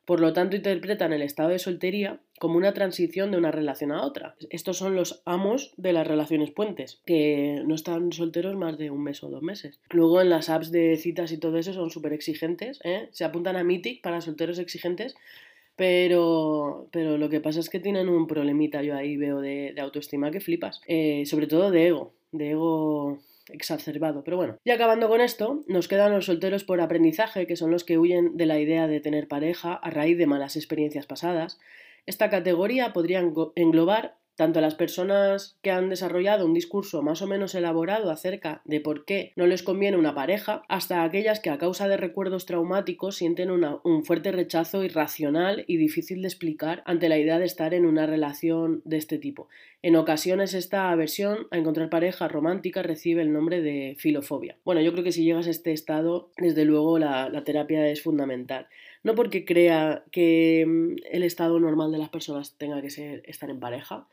Por 0.05 0.19
lo 0.19 0.33
tanto, 0.33 0.55
interpretan 0.55 1.13
el 1.13 1.23
estado 1.23 1.49
de 1.49 1.57
soltería 1.57 2.19
como 2.39 2.57
una 2.57 2.73
transición 2.73 3.31
de 3.31 3.37
una 3.37 3.51
relación 3.51 3.91
a 3.91 4.03
otra. 4.03 4.35
Estos 4.51 4.77
son 4.77 4.95
los 4.95 5.23
amos 5.25 5.73
de 5.77 5.93
las 5.93 6.05
relaciones 6.05 6.51
puentes, 6.51 7.01
que 7.07 7.63
no 7.65 7.73
están 7.73 8.11
solteros 8.11 8.55
más 8.55 8.77
de 8.77 8.91
un 8.91 9.03
mes 9.03 9.23
o 9.23 9.29
dos 9.29 9.41
meses. 9.41 9.79
Luego 9.89 10.21
en 10.21 10.29
las 10.29 10.49
apps 10.49 10.71
de 10.71 10.95
citas 10.97 11.31
y 11.31 11.39
todo 11.39 11.57
eso 11.57 11.73
son 11.73 11.89
súper 11.89 12.13
exigentes. 12.13 12.79
¿eh? 12.83 13.09
Se 13.11 13.25
apuntan 13.25 13.55
a 13.55 13.63
Mythic 13.63 14.03
para 14.03 14.21
solteros 14.21 14.59
exigentes, 14.59 15.15
pero, 15.75 16.87
pero 16.91 17.17
lo 17.17 17.29
que 17.29 17.41
pasa 17.41 17.59
es 17.59 17.69
que 17.71 17.79
tienen 17.79 18.09
un 18.09 18.27
problemita, 18.27 18.83
yo 18.83 18.95
ahí 18.95 19.17
veo 19.17 19.41
de, 19.41 19.73
autoestima 19.79 20.29
que 20.29 20.39
flipas. 20.39 20.81
Eh, 20.87 21.23
sobre 21.25 21.47
todo 21.47 21.71
de 21.71 21.87
ego, 21.87 22.13
de 22.31 22.51
ego 22.51 23.19
exacerbado. 23.49 24.23
Pero 24.23 24.37
bueno, 24.37 24.57
y 24.63 24.71
acabando 24.71 25.09
con 25.09 25.21
esto, 25.21 25.61
nos 25.67 25.87
quedan 25.87 26.13
los 26.13 26.25
solteros 26.25 26.63
por 26.63 26.81
aprendizaje, 26.81 27.47
que 27.47 27.55
son 27.55 27.71
los 27.71 27.83
que 27.83 27.97
huyen 27.97 28.37
de 28.37 28.45
la 28.45 28.59
idea 28.59 28.87
de 28.87 28.99
tener 28.99 29.27
pareja 29.27 29.73
a 29.73 29.89
raíz 29.89 30.17
de 30.17 30.27
malas 30.27 30.55
experiencias 30.55 31.05
pasadas. 31.05 31.59
Esta 32.05 32.29
categoría 32.29 32.93
podría 32.93 33.19
englobar 33.55 34.15
tanto 34.39 34.61
las 34.61 34.75
personas 34.75 35.57
que 35.61 35.69
han 35.69 35.89
desarrollado 35.89 36.45
un 36.45 36.53
discurso 36.53 37.01
más 37.01 37.21
o 37.21 37.27
menos 37.27 37.55
elaborado 37.55 38.09
acerca 38.09 38.61
de 38.63 38.79
por 38.79 39.03
qué 39.03 39.33
no 39.35 39.45
les 39.47 39.63
conviene 39.63 39.97
una 39.97 40.15
pareja, 40.15 40.63
hasta 40.69 41.03
aquellas 41.03 41.41
que 41.41 41.49
a 41.49 41.57
causa 41.57 41.89
de 41.89 41.97
recuerdos 41.97 42.45
traumáticos 42.45 43.17
sienten 43.17 43.51
un 43.51 44.05
fuerte 44.05 44.31
rechazo 44.31 44.85
irracional 44.85 45.65
y 45.67 45.75
difícil 45.75 46.21
de 46.21 46.29
explicar 46.29 46.83
ante 46.85 47.09
la 47.09 47.17
idea 47.17 47.37
de 47.37 47.43
estar 47.43 47.73
en 47.73 47.85
una 47.85 48.05
relación 48.05 48.81
de 48.85 48.95
este 48.95 49.17
tipo. 49.17 49.49
En 49.81 49.97
ocasiones 49.97 50.53
esta 50.53 50.89
aversión 50.89 51.47
a 51.51 51.57
encontrar 51.57 51.89
pareja 51.89 52.29
romántica 52.29 52.81
recibe 52.81 53.21
el 53.21 53.33
nombre 53.33 53.61
de 53.61 53.95
filofobia. 53.97 54.55
Bueno, 54.63 54.79
yo 54.79 54.93
creo 54.93 55.03
que 55.03 55.11
si 55.11 55.25
llegas 55.25 55.47
a 55.47 55.51
este 55.51 55.73
estado, 55.73 56.31
desde 56.37 56.63
luego 56.63 56.97
la, 56.97 57.29
terapia 57.43 57.89
es 57.89 58.01
fundamental. 58.01 58.67
No 59.03 59.15
porque 59.15 59.43
crea 59.43 60.05
que 60.11 60.65
mm, 60.65 60.95
el 61.11 61.23
estado 61.23 61.59
normal 61.59 61.91
de 61.91 61.97
las 61.97 62.09
personas 62.09 62.57
tenga 62.57 62.81
que 62.81 62.89
ser 62.89 63.21
estar 63.25 63.49
en 63.49 63.59
pareja, 63.59 64.07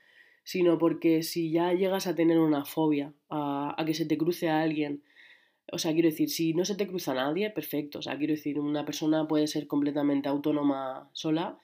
sino 0.47 0.79
porque 0.79 1.25
si 1.25 1.50
ya 1.50 1.73
llegas 1.73 2.07
a 2.07 2.15
tener 2.15 2.38
una 2.38 2.65
fobia 2.65 3.12
a, 3.29 3.83
que 3.85 3.95
se 3.95 4.07
te 4.07 4.17
cruce 4.17 4.49
a 4.49 4.62
alguien, 4.62 5.03
o 5.73 5.79
sea, 5.79 5.93
quiero 5.93 6.09
decir, 6.09 6.31
si 6.31 6.55
no 6.55 6.65
se 6.65 6.76
te 6.76 6.87
cruza 6.87 7.11
a 7.11 7.17
nadie, 7.17 7.50
perfecto, 7.50 7.99
o 7.99 8.03
sea, 8.03 8.17
quiero 8.17 8.33
decir, 8.33 8.61
una 8.61 8.85
persona 8.85 9.26
puede 9.26 9.49
ser 9.49 9.67
completamente 9.67 10.29
autónoma 10.29 11.11
sola 11.12 11.59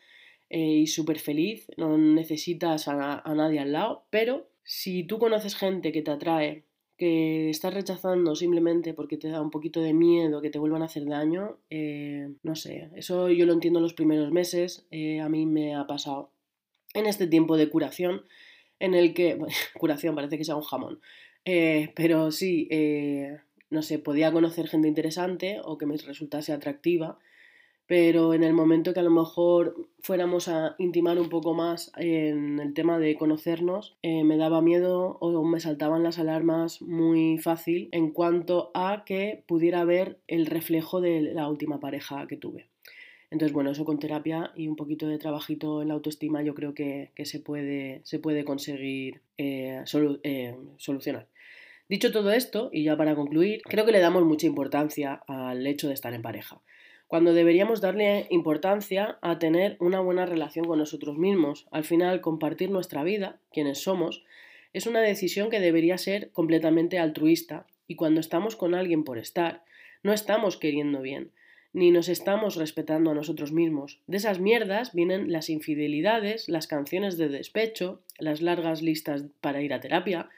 eh, 0.50 0.78
y 0.78 0.88
súper 0.88 1.20
feliz, 1.20 1.70
no 1.76 1.96
necesitas 1.96 2.88
a, 2.88 3.20
a 3.20 3.34
nadie 3.36 3.60
al 3.60 3.70
lado, 3.70 4.04
pero 4.10 4.48
si 4.64 5.04
tú 5.04 5.20
conoces 5.20 5.54
gente 5.54 5.92
que 5.92 6.02
te 6.02 6.10
atrae, 6.10 6.64
que 6.98 7.50
estás 7.50 7.72
rechazando 7.72 8.34
simplemente 8.34 8.94
porque 8.94 9.16
te 9.16 9.28
da 9.28 9.40
un 9.40 9.50
poquito 9.50 9.80
de 9.80 9.94
miedo 9.94 10.42
que 10.42 10.50
te 10.50 10.58
vuelvan 10.58 10.82
a 10.82 10.86
hacer 10.86 11.06
daño, 11.06 11.56
eh, 11.70 12.32
no 12.42 12.56
sé, 12.56 12.90
eso 12.96 13.30
yo 13.30 13.46
lo 13.46 13.52
entiendo 13.52 13.78
en 13.78 13.84
los 13.84 13.94
primeros 13.94 14.32
meses, 14.32 14.88
eh, 14.90 15.20
a 15.20 15.28
mí 15.28 15.46
me 15.46 15.76
ha 15.76 15.86
pasado. 15.86 16.32
En 16.94 17.06
este 17.06 17.28
tiempo 17.28 17.56
de 17.56 17.70
curación 17.70 18.22
en 18.82 18.94
el 18.94 19.14
que, 19.14 19.38
curación 19.78 20.14
parece 20.14 20.36
que 20.36 20.44
sea 20.44 20.56
un 20.56 20.62
jamón, 20.62 21.00
eh, 21.44 21.92
pero 21.94 22.32
sí, 22.32 22.68
eh, 22.70 23.38
no 23.70 23.82
sé, 23.82 23.98
podía 23.98 24.32
conocer 24.32 24.66
gente 24.68 24.88
interesante 24.88 25.60
o 25.64 25.78
que 25.78 25.86
me 25.86 25.96
resultase 25.96 26.52
atractiva, 26.52 27.18
pero 27.86 28.34
en 28.34 28.42
el 28.42 28.54
momento 28.54 28.92
que 28.92 29.00
a 29.00 29.04
lo 29.04 29.10
mejor 29.10 29.76
fuéramos 30.00 30.48
a 30.48 30.74
intimar 30.78 31.18
un 31.20 31.28
poco 31.28 31.54
más 31.54 31.92
en 31.96 32.58
el 32.58 32.74
tema 32.74 32.98
de 32.98 33.14
conocernos, 33.14 33.96
eh, 34.02 34.24
me 34.24 34.36
daba 34.36 34.62
miedo 34.62 35.16
o 35.20 35.44
me 35.44 35.60
saltaban 35.60 36.02
las 36.02 36.18
alarmas 36.18 36.82
muy 36.82 37.38
fácil 37.38 37.88
en 37.92 38.10
cuanto 38.10 38.72
a 38.74 39.04
que 39.06 39.44
pudiera 39.46 39.84
ver 39.84 40.20
el 40.26 40.46
reflejo 40.46 41.00
de 41.00 41.20
la 41.20 41.48
última 41.48 41.78
pareja 41.78 42.26
que 42.26 42.36
tuve. 42.36 42.71
Entonces, 43.32 43.54
bueno, 43.54 43.70
eso 43.70 43.86
con 43.86 43.98
terapia 43.98 44.52
y 44.54 44.68
un 44.68 44.76
poquito 44.76 45.08
de 45.08 45.16
trabajito 45.16 45.80
en 45.80 45.88
la 45.88 45.94
autoestima 45.94 46.42
yo 46.42 46.54
creo 46.54 46.74
que, 46.74 47.12
se, 47.24 47.40
puede, 47.40 48.02
se, 48.04 48.18
puede, 48.18 48.44
conseguir 48.44 49.22
eh, 49.38 49.82
eh, 50.22 50.56
solucionar. 50.76 51.28
Dicho 51.88 52.12
todo 52.12 52.30
esto, 52.30 52.68
y 52.74 52.84
ya 52.84 52.94
para 52.94 53.14
concluir, 53.14 53.62
creo 53.62 53.86
que 53.86 53.92
le 53.92 54.00
damos 54.00 54.26
mucha 54.26 54.46
importancia 54.46 55.22
al 55.26 55.66
hecho 55.66 55.88
de 55.88 55.94
estar 55.94 56.12
en 56.12 56.20
pareja, 56.20 56.60
cuando 57.08 57.32
deberíamos 57.32 57.80
darle 57.80 58.26
importancia 58.28 59.18
a 59.22 59.38
tener 59.38 59.78
una 59.80 60.00
buena 60.00 60.26
relación 60.26 60.66
con 60.66 60.78
nosotros 60.78 61.16
mismos. 61.16 61.66
Al 61.70 61.84
final, 61.84 62.20
compartir 62.20 62.70
nuestra 62.70 63.02
vida, 63.02 63.38
quienes 63.50 63.78
somos, 63.78 64.24
es 64.74 64.86
una 64.86 65.00
decisión 65.00 65.48
que 65.48 65.60
debería 65.60 65.96
ser 65.96 66.30
completamente 66.32 66.98
altruista 66.98 67.66
y 67.88 67.96
cuando 67.96 68.20
estamos 68.20 68.56
con 68.56 68.74
alguien 68.74 69.04
por 69.04 69.16
estar, 69.16 69.62
no 70.02 70.12
estamos 70.12 70.58
queriendo 70.58 71.00
bien, 71.00 71.30
ni 71.72 71.90
nos 71.90 72.08
estamos 72.08 72.56
respetando 72.56 73.10
a 73.10 73.14
nosotros 73.14 73.52
mismos. 73.52 74.00
De 74.06 74.18
esas 74.18 74.40
mierdas 74.40 74.92
vienen 74.92 75.32
las 75.32 75.48
infidelidades, 75.48 76.48
las 76.48 76.66
canciones 76.66 77.16
de 77.16 77.28
despecho, 77.28 78.02
las 78.18 78.42
largas 78.42 78.82
listas 78.82 79.24
para 79.40 79.62
ir 79.62 79.72
a 79.72 79.80
terapia, 79.80 80.28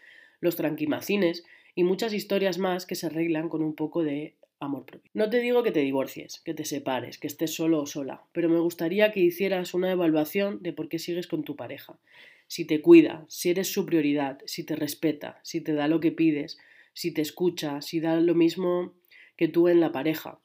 los 0.40 0.56
tranquimacines 0.56 1.44
y 1.74 1.84
muchas 1.84 2.12
historias 2.12 2.58
más 2.58 2.86
que 2.86 2.94
se 2.94 3.06
arreglan 3.06 3.48
con 3.48 3.62
un 3.62 3.74
poco 3.74 4.04
de 4.04 4.34
amor 4.60 4.84
propio. 4.84 5.10
No 5.12 5.28
te 5.28 5.40
digo 5.40 5.62
que 5.62 5.72
te 5.72 5.80
divorcies, 5.80 6.40
que 6.44 6.54
te 6.54 6.64
separes, 6.64 7.18
que 7.18 7.26
estés 7.26 7.52
solo 7.52 7.80
o 7.80 7.86
sola, 7.86 8.22
pero 8.32 8.48
me 8.48 8.60
gustaría 8.60 9.10
que 9.12 9.20
hicieras 9.20 9.74
una 9.74 9.90
evaluación 9.90 10.62
de 10.62 10.72
por 10.72 10.88
qué 10.88 10.98
sigues 10.98 11.26
con 11.26 11.42
tu 11.42 11.56
pareja. 11.56 11.98
Si 12.46 12.64
te 12.64 12.80
cuida, 12.80 13.24
si 13.28 13.50
eres 13.50 13.72
su 13.72 13.84
prioridad, 13.86 14.38
si 14.46 14.64
te 14.64 14.76
respeta, 14.76 15.40
si 15.42 15.60
te 15.60 15.72
da 15.72 15.88
lo 15.88 16.00
que 16.00 16.12
pides, 16.12 16.58
si 16.92 17.12
te 17.12 17.22
escucha, 17.22 17.82
si 17.82 18.00
da 18.00 18.20
lo 18.20 18.34
mismo 18.34 18.92
que 19.36 19.48
tú 19.48 19.68
en 19.68 19.80
la 19.80 19.90
pareja, 19.90 20.38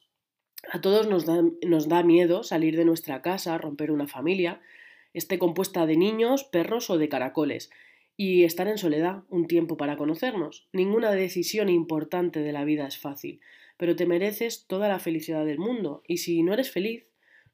a 0.71 0.81
todos 0.81 1.07
nos 1.07 1.25
da, 1.25 1.41
nos 1.65 1.87
da 1.87 2.03
miedo 2.03 2.43
salir 2.43 2.75
de 2.75 2.85
nuestra 2.85 3.21
casa, 3.21 3.57
romper 3.57 3.91
una 3.91 4.07
familia, 4.07 4.61
esté 5.13 5.39
compuesta 5.39 5.85
de 5.85 5.97
niños, 5.97 6.43
perros 6.43 6.89
o 6.89 6.97
de 6.97 7.09
caracoles, 7.09 7.69
y 8.17 8.43
estar 8.43 8.67
en 8.67 8.77
soledad 8.77 9.23
un 9.29 9.47
tiempo 9.47 9.77
para 9.77 9.95
conocernos. 9.95 10.67
Ninguna 10.73 11.11
decisión 11.11 11.69
importante 11.69 12.41
de 12.41 12.51
la 12.51 12.65
vida 12.65 12.85
es 12.85 12.97
fácil, 12.97 13.39
pero 13.77 13.95
te 13.95 14.05
mereces 14.05 14.65
toda 14.67 14.89
la 14.89 14.99
felicidad 14.99 15.45
del 15.45 15.57
mundo, 15.57 16.03
y 16.05 16.17
si 16.17 16.43
no 16.43 16.53
eres 16.53 16.69
feliz, 16.69 17.05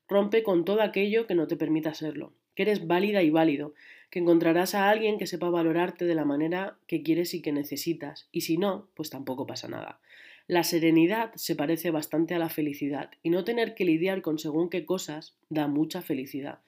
rompe 0.08 0.44
con 0.44 0.66
todo 0.66 0.82
aquello 0.82 1.28
que 1.28 1.36
no 1.36 1.48
te 1.48 1.56
permita 1.56 1.94
serlo, 1.94 2.34
que 2.56 2.64
eres 2.64 2.88
válida 2.88 3.22
y 3.22 3.30
válido, 3.30 3.74
que 4.10 4.20
encontrarás 4.20 4.76
a 4.76 4.90
alguien 4.90 5.18
que 5.18 5.28
sepa 5.28 5.50
valorarte 5.50 6.06
de 6.06 6.16
la 6.16 6.26
manera 6.26 6.78
que 6.88 7.04
quieres 7.04 7.34
y 7.34 7.42
que 7.42 7.52
necesitas, 7.52 8.28
y 8.32 8.42
si 8.42 8.58
no, 8.58 8.88
pues 8.96 9.10
tampoco 9.10 9.46
pasa 9.46 9.68
nada. 9.68 10.00
La 10.48 10.64
serenidad 10.64 11.34
se 11.36 11.56
parece 11.56 11.90
bastante 11.90 12.36
a 12.36 12.40
la 12.40 12.50
felicidad 12.50 13.10
y 13.24 13.32
no 13.32 13.44
tener 13.44 13.74
que 13.74 13.84
lidiar 13.84 14.22
con 14.22 14.38
según 14.38 14.70
qué 14.70 14.86
cosas 14.86 15.36
da 15.50 15.68
mucha 15.68 16.04
felicidad. 16.04 16.60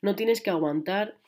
No 0.00 0.16
tienes 0.16 0.40
que 0.40 0.48
aguantar 0.48 1.18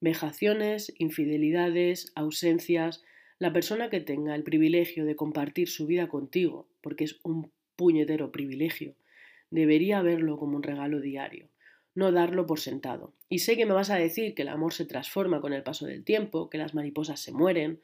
vejaciones, 0.00 0.92
infidelidades, 0.98 2.12
ausencias. 2.16 3.04
La 3.38 3.52
persona 3.52 3.88
que 3.88 4.00
tenga 4.00 4.34
el 4.34 4.42
privilegio 4.42 5.04
de 5.04 5.14
compartir 5.14 5.68
su 5.68 5.86
vida 5.86 6.08
contigo, 6.08 6.66
porque 6.80 7.04
es 7.04 7.20
un 7.22 7.52
puñetero 7.76 8.32
privilegio, 8.32 8.96
debería 9.50 10.02
verlo 10.02 10.38
como 10.38 10.56
un 10.56 10.62
regalo 10.64 11.00
diario, 11.00 11.48
no 11.94 12.10
darlo 12.10 12.46
por 12.46 12.58
sentado. 12.58 13.14
Y 13.28 13.38
sé 13.40 13.56
que 13.56 13.66
me 13.66 13.74
vas 13.74 13.90
a 13.90 13.96
decir 13.96 14.34
que 14.34 14.42
el 14.42 14.48
amor 14.48 14.72
se 14.72 14.86
transforma 14.86 15.40
con 15.40 15.52
el 15.52 15.62
paso 15.62 15.86
del 15.86 16.02
tiempo, 16.02 16.50
que 16.50 16.58
las 16.58 16.74
mariposas 16.74 17.20
se 17.20 17.30
mueren, 17.30 17.80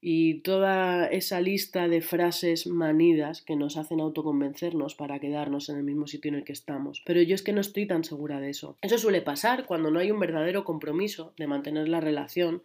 y 0.00 0.40
toda 0.40 1.06
esa 1.06 1.40
lista 1.40 1.88
de 1.88 2.00
frases 2.02 2.66
manidas 2.68 3.42
que 3.42 3.56
nos 3.56 3.76
hacen 3.76 4.00
autoconvencernos 4.00 4.94
para 4.94 5.18
quedarnos 5.18 5.68
en 5.68 5.76
el 5.76 5.82
mismo 5.82 6.06
sitio 6.06 6.28
en 6.28 6.36
el 6.36 6.44
que 6.44 6.52
estamos. 6.52 7.02
Pero 7.04 7.20
yo 7.22 7.34
es 7.34 7.42
que 7.42 7.52
no 7.52 7.60
estoy 7.60 7.86
tan 7.86 8.04
segura 8.04 8.38
de 8.40 8.50
eso. 8.50 8.76
Eso 8.80 8.98
suele 8.98 9.22
pasar 9.22 9.66
cuando 9.66 9.90
no 9.90 9.98
hay 9.98 10.12
un 10.12 10.20
verdadero 10.20 10.64
compromiso 10.64 11.32
de 11.36 11.48
mantener 11.48 11.88
la 11.88 12.00
relación 12.00 12.62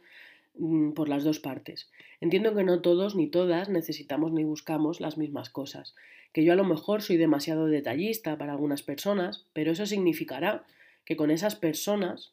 mm, 0.59 0.91
por 0.91 1.09
las 1.09 1.23
dos 1.23 1.39
partes. 1.39 1.89
Entiendo 2.21 2.53
que 2.53 2.63
no 2.63 2.81
todos 2.81 3.15
ni 3.15 3.27
todas 3.27 3.67
necesitamos 3.67 4.31
ni 4.31 4.43
buscamos 4.43 5.01
las 5.01 5.17
mismas 5.17 5.49
cosas, 5.49 5.95
que 6.33 6.43
yo 6.43 6.53
a 6.53 6.57
lo 6.57 6.63
mejor 6.63 7.01
soy 7.01 7.17
demasiado 7.17 7.65
detallista 7.65 8.37
para 8.37 8.53
algunas 8.53 8.83
personas, 8.83 9.47
pero 9.53 9.71
eso 9.71 9.85
significará 9.87 10.65
que 11.03 11.15
con 11.15 11.31
esas 11.31 11.55
personas 11.55 12.31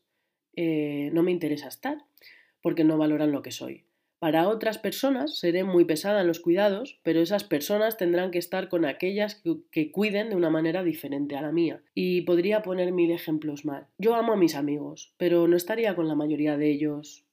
eh, 0.56 1.10
no 1.12 1.22
me 1.22 1.32
interesa 1.32 1.68
estar, 1.68 2.04
porque 2.62 2.84
no 2.84 2.98
valoran 2.98 3.32
lo 3.32 3.42
que 3.42 3.50
soy. 3.50 3.84
Para 4.20 4.48
otras 4.48 4.76
personas 4.76 5.38
seré 5.38 5.64
muy 5.64 5.86
pesada 5.86 6.20
en 6.20 6.26
los 6.26 6.40
cuidados, 6.40 7.00
pero 7.02 7.22
esas 7.22 7.42
personas 7.42 7.96
tendrán 7.96 8.30
que 8.30 8.38
estar 8.38 8.68
con 8.68 8.84
aquellas 8.84 9.42
que, 9.72 9.90
cuiden 9.90 10.28
de 10.28 10.36
una 10.36 10.50
manera 10.50 10.84
diferente 10.84 11.36
a 11.36 11.40
la 11.40 11.52
mía. 11.52 11.82
Y 11.94 12.20
podría 12.20 12.60
poner 12.60 12.92
mil 12.92 13.10
ejemplos 13.12 13.64
mal. 13.64 13.86
Yo 13.96 14.14
amo 14.14 14.34
a 14.34 14.36
mis 14.36 14.56
amigos, 14.56 15.14
pero 15.16 15.48
no 15.48 15.56
estaría 15.56 15.96
con 15.96 16.06
la 16.06 16.14
mayoría 16.14 16.58
de 16.58 16.70
ellos 16.70 17.24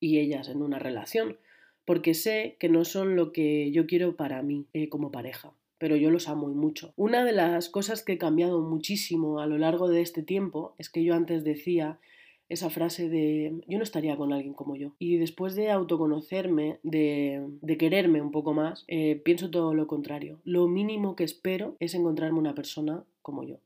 y 0.00 0.18
ellas 0.18 0.50
en 0.50 0.60
una 0.60 0.78
relación, 0.78 1.38
porque 1.86 2.12
sé 2.12 2.58
que 2.60 2.68
no 2.68 2.84
son 2.84 3.16
lo 3.16 3.32
que 3.32 3.72
yo 3.72 3.86
quiero 3.86 4.14
para 4.14 4.42
mí 4.42 4.66
eh, 4.74 4.90
como 4.90 5.10
pareja 5.10 5.54
pero 5.76 5.96
yo 5.96 6.10
los 6.10 6.28
amo 6.30 6.50
y 6.50 6.54
mucho. 6.54 6.94
Una 6.96 7.26
de 7.26 7.32
las 7.32 7.68
cosas 7.68 8.02
que 8.02 8.14
he 8.14 8.18
cambiado 8.18 8.62
muchísimo 8.62 9.40
a 9.40 9.46
lo 9.46 9.58
largo 9.58 9.88
de 9.88 10.00
este 10.00 10.22
tiempo 10.22 10.74
es 10.78 10.88
que 10.88 11.04
yo 11.04 11.14
antes 11.14 11.44
decía 11.44 11.98
esa 12.54 12.70
frase 12.70 13.08
de 13.08 13.60
yo 13.68 13.78
no 13.78 13.84
estaría 13.84 14.16
con 14.16 14.32
alguien 14.32 14.54
como 14.54 14.76
yo. 14.76 14.94
Y 14.98 15.16
después 15.16 15.54
de 15.54 15.70
autoconocerme, 15.70 16.78
de, 16.82 17.46
de 17.60 17.76
quererme 17.76 18.22
un 18.22 18.30
poco 18.30 18.54
más, 18.54 18.84
eh, 18.88 19.16
pienso 19.24 19.50
todo 19.50 19.74
lo 19.74 19.86
contrario. 19.86 20.40
Lo 20.44 20.68
mínimo 20.68 21.16
que 21.16 21.24
espero 21.24 21.76
es 21.80 21.94
encontrarme 21.94 22.38
una 22.38 22.54
persona 22.54 23.04
como 23.22 23.44
yo. 23.44 23.58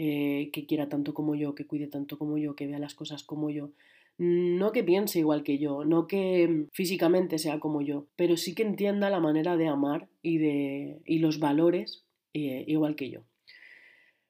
Eh, 0.00 0.50
que 0.52 0.64
quiera 0.64 0.88
tanto 0.88 1.12
como 1.12 1.34
yo, 1.34 1.56
que 1.56 1.66
cuide 1.66 1.88
tanto 1.88 2.18
como 2.18 2.38
yo, 2.38 2.54
que 2.54 2.68
vea 2.68 2.78
las 2.78 2.94
cosas 2.94 3.24
como 3.24 3.50
yo. 3.50 3.70
No 4.16 4.70
que 4.70 4.84
piense 4.84 5.18
igual 5.18 5.42
que 5.42 5.58
yo, 5.58 5.84
no 5.84 6.06
que 6.06 6.66
físicamente 6.72 7.38
sea 7.38 7.58
como 7.58 7.82
yo, 7.82 8.06
pero 8.14 8.36
sí 8.36 8.54
que 8.54 8.62
entienda 8.62 9.10
la 9.10 9.18
manera 9.18 9.56
de 9.56 9.66
amar 9.66 10.08
y, 10.22 10.38
de, 10.38 11.00
y 11.04 11.18
los 11.18 11.40
valores 11.40 12.04
eh, 12.32 12.64
igual 12.68 12.94
que 12.94 13.10
yo. 13.10 13.22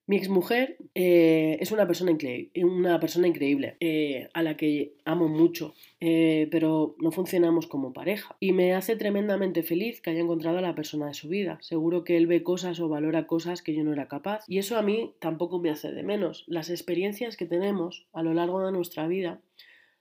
Mi 0.09 0.17
exmujer 0.17 0.79
eh, 0.95 1.59
es 1.61 1.71
una 1.71 1.87
persona, 1.87 2.17
una 2.63 2.99
persona 2.99 3.29
increíble, 3.29 3.77
eh, 3.79 4.31
a 4.33 4.43
la 4.43 4.57
que 4.57 4.95
amo 5.05 5.29
mucho, 5.29 5.75
eh, 6.01 6.49
pero 6.51 6.97
no 6.99 7.11
funcionamos 7.11 7.67
como 7.67 7.93
pareja. 7.93 8.35
Y 8.41 8.53
me 8.53 8.73
hace 8.73 8.97
tremendamente 8.97 9.63
feliz 9.63 10.01
que 10.01 10.09
haya 10.09 10.21
encontrado 10.21 10.57
a 10.57 10.63
la 10.63 10.75
persona 10.75 11.09
de 11.09 11.13
su 11.13 11.29
vida. 11.29 11.59
Seguro 11.61 12.05
que 12.05 12.17
él 12.17 12.27
ve 12.27 12.43
cosas 12.43 12.81
o 12.81 12.89
valora 12.89 13.27
cosas 13.27 13.61
que 13.61 13.75
yo 13.75 13.85
no 13.85 13.93
era 13.93 14.09
capaz. 14.09 14.45
Y 14.49 14.57
eso 14.57 14.79
a 14.79 14.83
mí 14.83 15.13
tampoco 15.19 15.59
me 15.59 15.69
hace 15.69 15.93
de 15.93 16.03
menos. 16.03 16.45
Las 16.47 16.71
experiencias 16.71 17.37
que 17.37 17.45
tenemos 17.45 18.07
a 18.15 18.23
lo 18.23 18.33
largo 18.33 18.65
de 18.65 18.73
nuestra 18.73 19.07
vida 19.09 19.43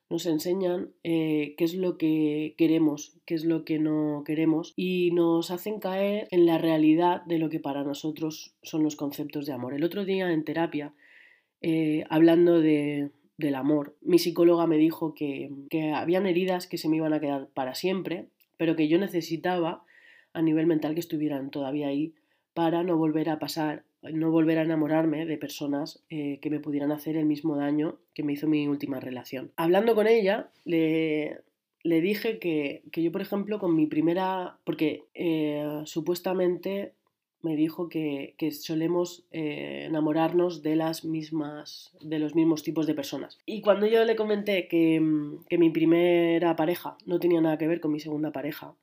nos 0.09 0.25
enseñan 0.25 0.91
eh, 1.03 1.55
qué 1.57 1.65
es 1.65 1.73
lo 1.73 1.97
que 1.97 2.55
queremos, 2.57 3.17
qué 3.25 3.35
es 3.35 3.43
lo 3.43 3.65
que 3.65 3.77
no 3.77 4.23
queremos 4.25 4.73
y 4.75 5.11
nos 5.11 5.51
hacen 5.51 5.79
caer 5.79 6.27
en 6.31 6.45
la 6.45 6.57
realidad 6.57 7.23
de 7.25 7.39
lo 7.39 7.49
que 7.49 7.59
para 7.59 7.83
nosotros 7.83 8.55
son 8.63 8.83
los 8.83 8.95
conceptos 8.95 9.45
de 9.45 9.53
amor. 9.53 9.73
El 9.73 9.83
otro 9.83 10.05
día 10.05 10.31
en 10.31 10.45
terapia, 10.45 10.93
eh, 11.61 12.05
hablando 12.09 12.61
de, 12.61 13.11
del 13.37 13.55
amor, 13.55 13.97
mi 14.01 14.17
psicóloga 14.17 14.65
me 14.65 14.77
dijo 14.77 15.13
que, 15.13 15.51
que 15.69 15.91
habían 15.91 16.25
heridas 16.25 16.67
que 16.67 16.77
se 16.77 16.87
me 16.87 16.97
iban 16.97 17.13
a 17.13 17.19
quedar 17.19 17.49
para 17.49 17.75
siempre, 17.75 18.27
pero 18.55 18.75
que 18.75 18.87
yo 18.87 18.97
necesitaba 18.99 19.83
a 20.33 20.41
nivel 20.41 20.67
mental 20.67 20.93
que 20.93 21.01
estuvieran 21.01 21.49
todavía 21.49 21.87
ahí 21.87 22.13
para 22.53 22.83
no 22.83 22.97
volver 22.97 23.29
a 23.29 23.39
pasar 23.39 23.83
no 24.13 24.31
volver 24.31 24.57
a 24.57 24.63
enamorarme 24.63 25.25
de 25.25 25.37
personas 25.37 26.03
eh, 26.09 26.39
que 26.41 26.49
me 26.49 26.59
pudieran 26.59 26.91
hacer 26.91 27.17
el 27.17 27.25
mismo 27.25 27.55
daño 27.55 27.99
que 28.13 28.23
me 28.23 28.33
hizo 28.33 28.47
mi 28.47 28.67
última 28.67 28.99
relación. 28.99 29.51
Hablando 29.55 29.95
con 29.95 30.07
ella, 30.07 30.49
le, 30.65 31.41
le 31.83 32.01
dije 32.01 32.39
que, 32.39 32.83
que, 32.91 33.03
yo, 33.03 33.11
por 33.11 33.21
ejemplo, 33.21 33.59
con 33.59 33.75
mi 33.75 33.87
primera, 33.87 34.57
porque 34.63 35.05
eh, 35.13 35.81
supuestamente 35.85 36.93
me 37.41 37.55
dijo 37.55 37.87
que, 37.87 38.35
que 38.37 38.51
solemos 38.51 39.25
eh, 39.31 39.85
enamorarnos 39.87 40.63
de 40.63 40.75
las 40.75 41.05
mismas, 41.05 41.95
de 42.01 42.19
los 42.19 42.35
mismos 42.35 42.63
tipos 42.63 42.87
de 42.87 42.95
personas. 42.95 43.37
Y 43.45 43.61
cuando 43.61 43.87
yo 43.87 44.03
le 44.05 44.15
comenté 44.15 44.67
que, 44.67 45.01
que 45.47 45.57
mi 45.57 45.69
primera 45.69 46.55
pareja 46.55 46.97
no 47.05 47.19
tenía 47.19 47.41
nada 47.41 47.57
que 47.57 47.67
ver 47.67 47.79
con 47.79 47.91
mi 47.91 47.99
segunda 47.99 48.31
pareja 48.31 48.75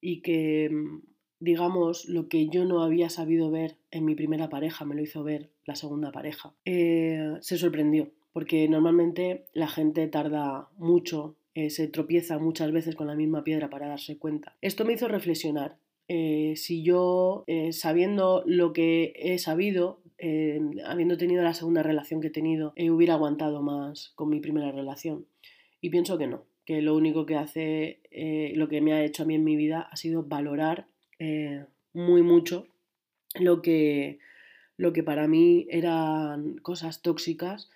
y 0.00 0.20
que 0.20 0.70
digamos, 1.40 2.06
lo 2.06 2.28
que 2.28 2.48
yo 2.48 2.64
no 2.64 2.82
había 2.82 3.10
sabido 3.10 3.50
ver 3.50 3.76
en 3.90 4.04
mi 4.04 4.14
primera 4.14 4.48
pareja, 4.48 4.84
me 4.84 4.94
lo 4.94 5.02
hizo 5.02 5.22
ver 5.22 5.50
la 5.64 5.74
segunda 5.74 6.12
pareja, 6.12 6.54
eh, 6.64 7.34
se 7.40 7.58
sorprendió, 7.58 8.10
porque 8.32 8.68
normalmente 8.68 9.46
la 9.52 9.68
gente 9.68 10.06
tarda 10.06 10.68
mucho, 10.78 11.36
eh, 11.54 11.70
se 11.70 11.88
tropieza 11.88 12.38
muchas 12.38 12.72
veces 12.72 12.94
con 12.94 13.06
la 13.06 13.14
misma 13.14 13.44
piedra 13.44 13.70
para 13.70 13.88
darse 13.88 14.18
cuenta. 14.18 14.56
Esto 14.60 14.84
me 14.84 14.94
hizo 14.94 15.08
reflexionar. 15.08 15.78
Eh, 16.08 16.54
si 16.56 16.84
yo, 16.84 17.44
sabiendo 17.72 18.44
lo 18.46 18.72
que 18.72 19.12
he 19.16 19.38
sabido, 19.38 20.02
habiendo 20.84 21.16
tenido 21.16 21.42
la 21.42 21.54
segunda 21.54 21.82
relación 21.82 22.20
que 22.20 22.28
he 22.28 22.30
tenido, 22.30 22.74
hubiera 22.76 23.14
aguantado 23.14 23.60
más 23.62 24.12
con 24.14 24.28
mi 24.28 24.38
primera 24.38 24.70
relación. 24.70 25.26
Y 25.80 25.90
pienso 25.90 26.16
que 26.16 26.28
no, 26.28 26.44
que 26.64 26.80
lo 26.80 26.94
único 26.94 27.26
que 27.26 27.34
hace, 27.34 28.02
lo 28.54 28.68
que 28.68 28.80
me 28.80 28.92
ha 28.92 29.04
hecho 29.04 29.24
a 29.24 29.26
mí 29.26 29.34
en 29.34 29.42
mi 29.42 29.56
vida 29.56 29.88
ha 29.90 29.96
sido 29.96 30.22
valorar 30.22 30.86
eh, 31.18 31.64
muy 31.92 32.22
mucho 32.22 32.66
lo 33.34 33.62
que, 33.62 34.18
lo 34.76 34.92
que 34.92 35.02
para 35.02 35.28
mí 35.28 35.66
eran 35.70 36.58
cosas 36.58 37.02
tóxicas 37.02 37.70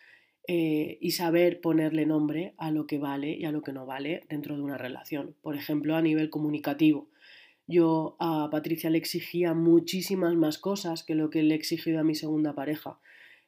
eh, 0.48 0.98
y 1.00 1.12
saber 1.12 1.60
ponerle 1.60 2.06
nombre 2.06 2.54
a 2.58 2.70
lo 2.70 2.86
que 2.86 2.98
vale 2.98 3.32
y 3.32 3.44
a 3.44 3.52
lo 3.52 3.62
que 3.62 3.72
no 3.72 3.86
vale 3.86 4.24
dentro 4.28 4.56
de 4.56 4.62
una 4.62 4.78
relación. 4.78 5.34
Por 5.42 5.56
ejemplo, 5.56 5.96
a 5.96 6.02
nivel 6.02 6.30
comunicativo. 6.30 7.08
Yo 7.66 8.16
a 8.18 8.48
Patricia 8.50 8.90
le 8.90 8.98
exigía 8.98 9.54
muchísimas 9.54 10.34
más 10.34 10.58
cosas 10.58 11.04
que 11.04 11.14
lo 11.14 11.30
que 11.30 11.42
le 11.42 11.54
he 11.54 11.56
exigido 11.56 12.00
a 12.00 12.04
mi 12.04 12.14
segunda 12.14 12.54
pareja. 12.54 12.98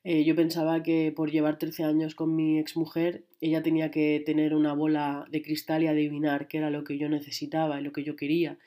Eh, 0.05 0.25
yo 0.25 0.37
pensaba 0.37 0.83
que 0.83 1.13
por 1.15 1.31
llevar 1.31 1.59
13 1.59 1.85
años 1.85 2.15
con 2.15 2.35
mi 2.37 2.59
exmujer, 2.59 3.25
ella 3.41 3.63
tenía 3.63 3.91
que 3.91 4.23
tener 4.25 4.55
una 4.55 4.75
bola 4.75 5.27
de 5.31 5.43
cristal 5.43 5.83
y 5.83 5.87
adivinar 5.89 6.47
qué 6.49 6.59
era 6.59 6.71
lo 6.71 6.85
que 6.85 6.99
yo 6.99 7.09
necesitaba 7.09 7.81
y 7.81 7.85
lo 7.85 7.93
que 7.93 8.05
yo 8.05 8.17
quería 8.17 8.59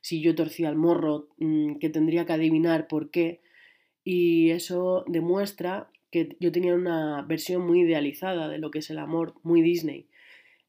si 0.00 0.20
yo 0.20 0.34
torcía 0.34 0.68
el 0.68 0.76
morro, 0.76 1.28
mm, 1.38 1.76
que 1.76 1.90
tendría 1.90 2.26
que 2.26 2.32
adivinar 2.32 2.88
por 2.88 3.10
qué. 3.10 3.40
Y 4.04 4.50
eso 4.50 5.04
demuestra 5.08 5.90
que 6.10 6.36
yo 6.40 6.52
tenía 6.52 6.74
una 6.74 7.22
versión 7.22 7.66
muy 7.66 7.82
idealizada 7.82 8.48
de 8.48 8.58
lo 8.58 8.70
que 8.70 8.80
es 8.80 8.90
el 8.90 8.98
amor, 8.98 9.34
muy 9.42 9.62
Disney. 9.62 10.08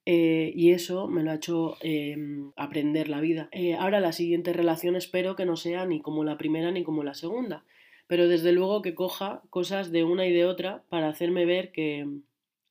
Eh, 0.06 0.52
y 0.56 0.72
eso 0.72 1.08
me 1.08 1.24
lo 1.24 1.32
ha 1.32 1.36
hecho 1.36 1.78
em, 1.82 2.52
aprender 2.56 3.10
la 3.10 3.22
vida. 3.22 3.50
Eh, 3.52 3.76
ahora 3.76 4.00
la 4.00 4.12
siguiente 4.14 4.54
relación 4.54 4.96
espero 4.96 5.36
que 5.36 5.46
no 5.46 5.56
sea 5.58 5.86
ni 5.86 6.02
como 6.02 6.24
la 6.24 6.38
primera 6.38 6.72
ni 6.72 6.84
como 6.84 7.04
la 7.04 7.14
segunda, 7.14 7.66
pero 8.08 8.28
desde 8.28 8.52
luego 8.52 8.82
que 8.82 8.96
coja 8.96 9.44
cosas 9.50 9.92
de 9.92 10.04
una 10.04 10.26
y 10.28 10.34
de 10.34 10.46
otra 10.46 10.84
para 10.90 11.08
hacerme 11.10 11.46
ver 11.46 11.72
que, 11.72 12.08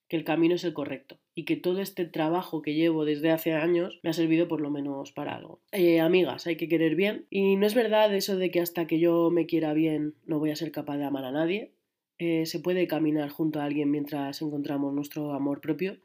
que 0.08 0.16
el 0.16 0.24
camino 0.24 0.56
es 0.56 0.64
el 0.64 0.74
correcto 0.74 1.19
y 1.40 1.44
que 1.46 1.56
todo 1.56 1.80
este 1.80 2.04
trabajo 2.04 2.60
que 2.60 2.74
llevo 2.74 3.06
desde 3.06 3.30
hace 3.30 3.54
años 3.54 3.98
me 4.02 4.10
ha 4.10 4.12
servido 4.12 4.46
por 4.46 4.60
lo 4.60 4.68
menos 4.68 5.10
para 5.10 5.34
algo. 5.34 5.62
Eh, 5.72 5.98
amigas, 5.98 6.46
hay 6.46 6.56
que 6.56 6.68
querer 6.68 6.96
bien 6.96 7.24
y 7.30 7.56
no 7.56 7.66
es 7.66 7.72
verdad 7.72 8.14
eso 8.14 8.36
de 8.36 8.50
que 8.50 8.60
hasta 8.60 8.86
que 8.86 8.98
yo 9.00 9.30
me 9.30 9.46
quiera 9.46 9.72
bien 9.72 10.14
no 10.26 10.38
voy 10.38 10.50
a 10.50 10.56
ser 10.56 10.70
capaz 10.70 10.98
de 10.98 11.04
amar 11.04 11.24
a 11.24 11.32
nadie. 11.32 11.72
Eh, 12.18 12.44
se 12.44 12.60
puede 12.60 12.86
caminar 12.86 13.30
junto 13.30 13.58
a 13.58 13.64
alguien 13.64 13.90
mientras 13.90 14.42
encontramos 14.42 14.92
nuestro 14.92 15.32
amor 15.32 15.62
propio, 15.62 15.96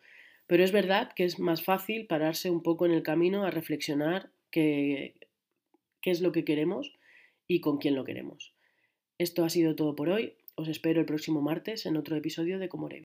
pero 0.47 0.63
es 0.63 0.71
verdad 0.71 1.11
que 1.13 1.25
es 1.25 1.37
más 1.37 1.61
fácil 1.61 2.07
pararse 2.07 2.49
un 2.49 2.63
poco 2.63 2.85
en 2.85 2.93
el 2.93 3.03
camino 3.03 3.43
a 3.43 3.51
reflexionar 3.51 4.29
qué, 4.51 5.15
es 6.01 6.21
lo 6.21 6.31
que 6.31 6.45
queremos 6.45 6.93
y 7.45 7.59
con 7.59 7.77
quién 7.77 7.95
lo 7.95 8.05
queremos. 8.05 8.53
Esto 9.17 9.43
ha 9.43 9.49
sido 9.49 9.75
todo 9.75 9.97
por 9.97 10.07
hoy. 10.07 10.37
Os 10.55 10.69
espero 10.69 11.01
el 11.01 11.05
próximo 11.05 11.41
martes 11.41 11.85
en 11.85 11.97
otro 11.97 12.15
episodio 12.15 12.57
de 12.57 12.69
Comoré. 12.69 13.03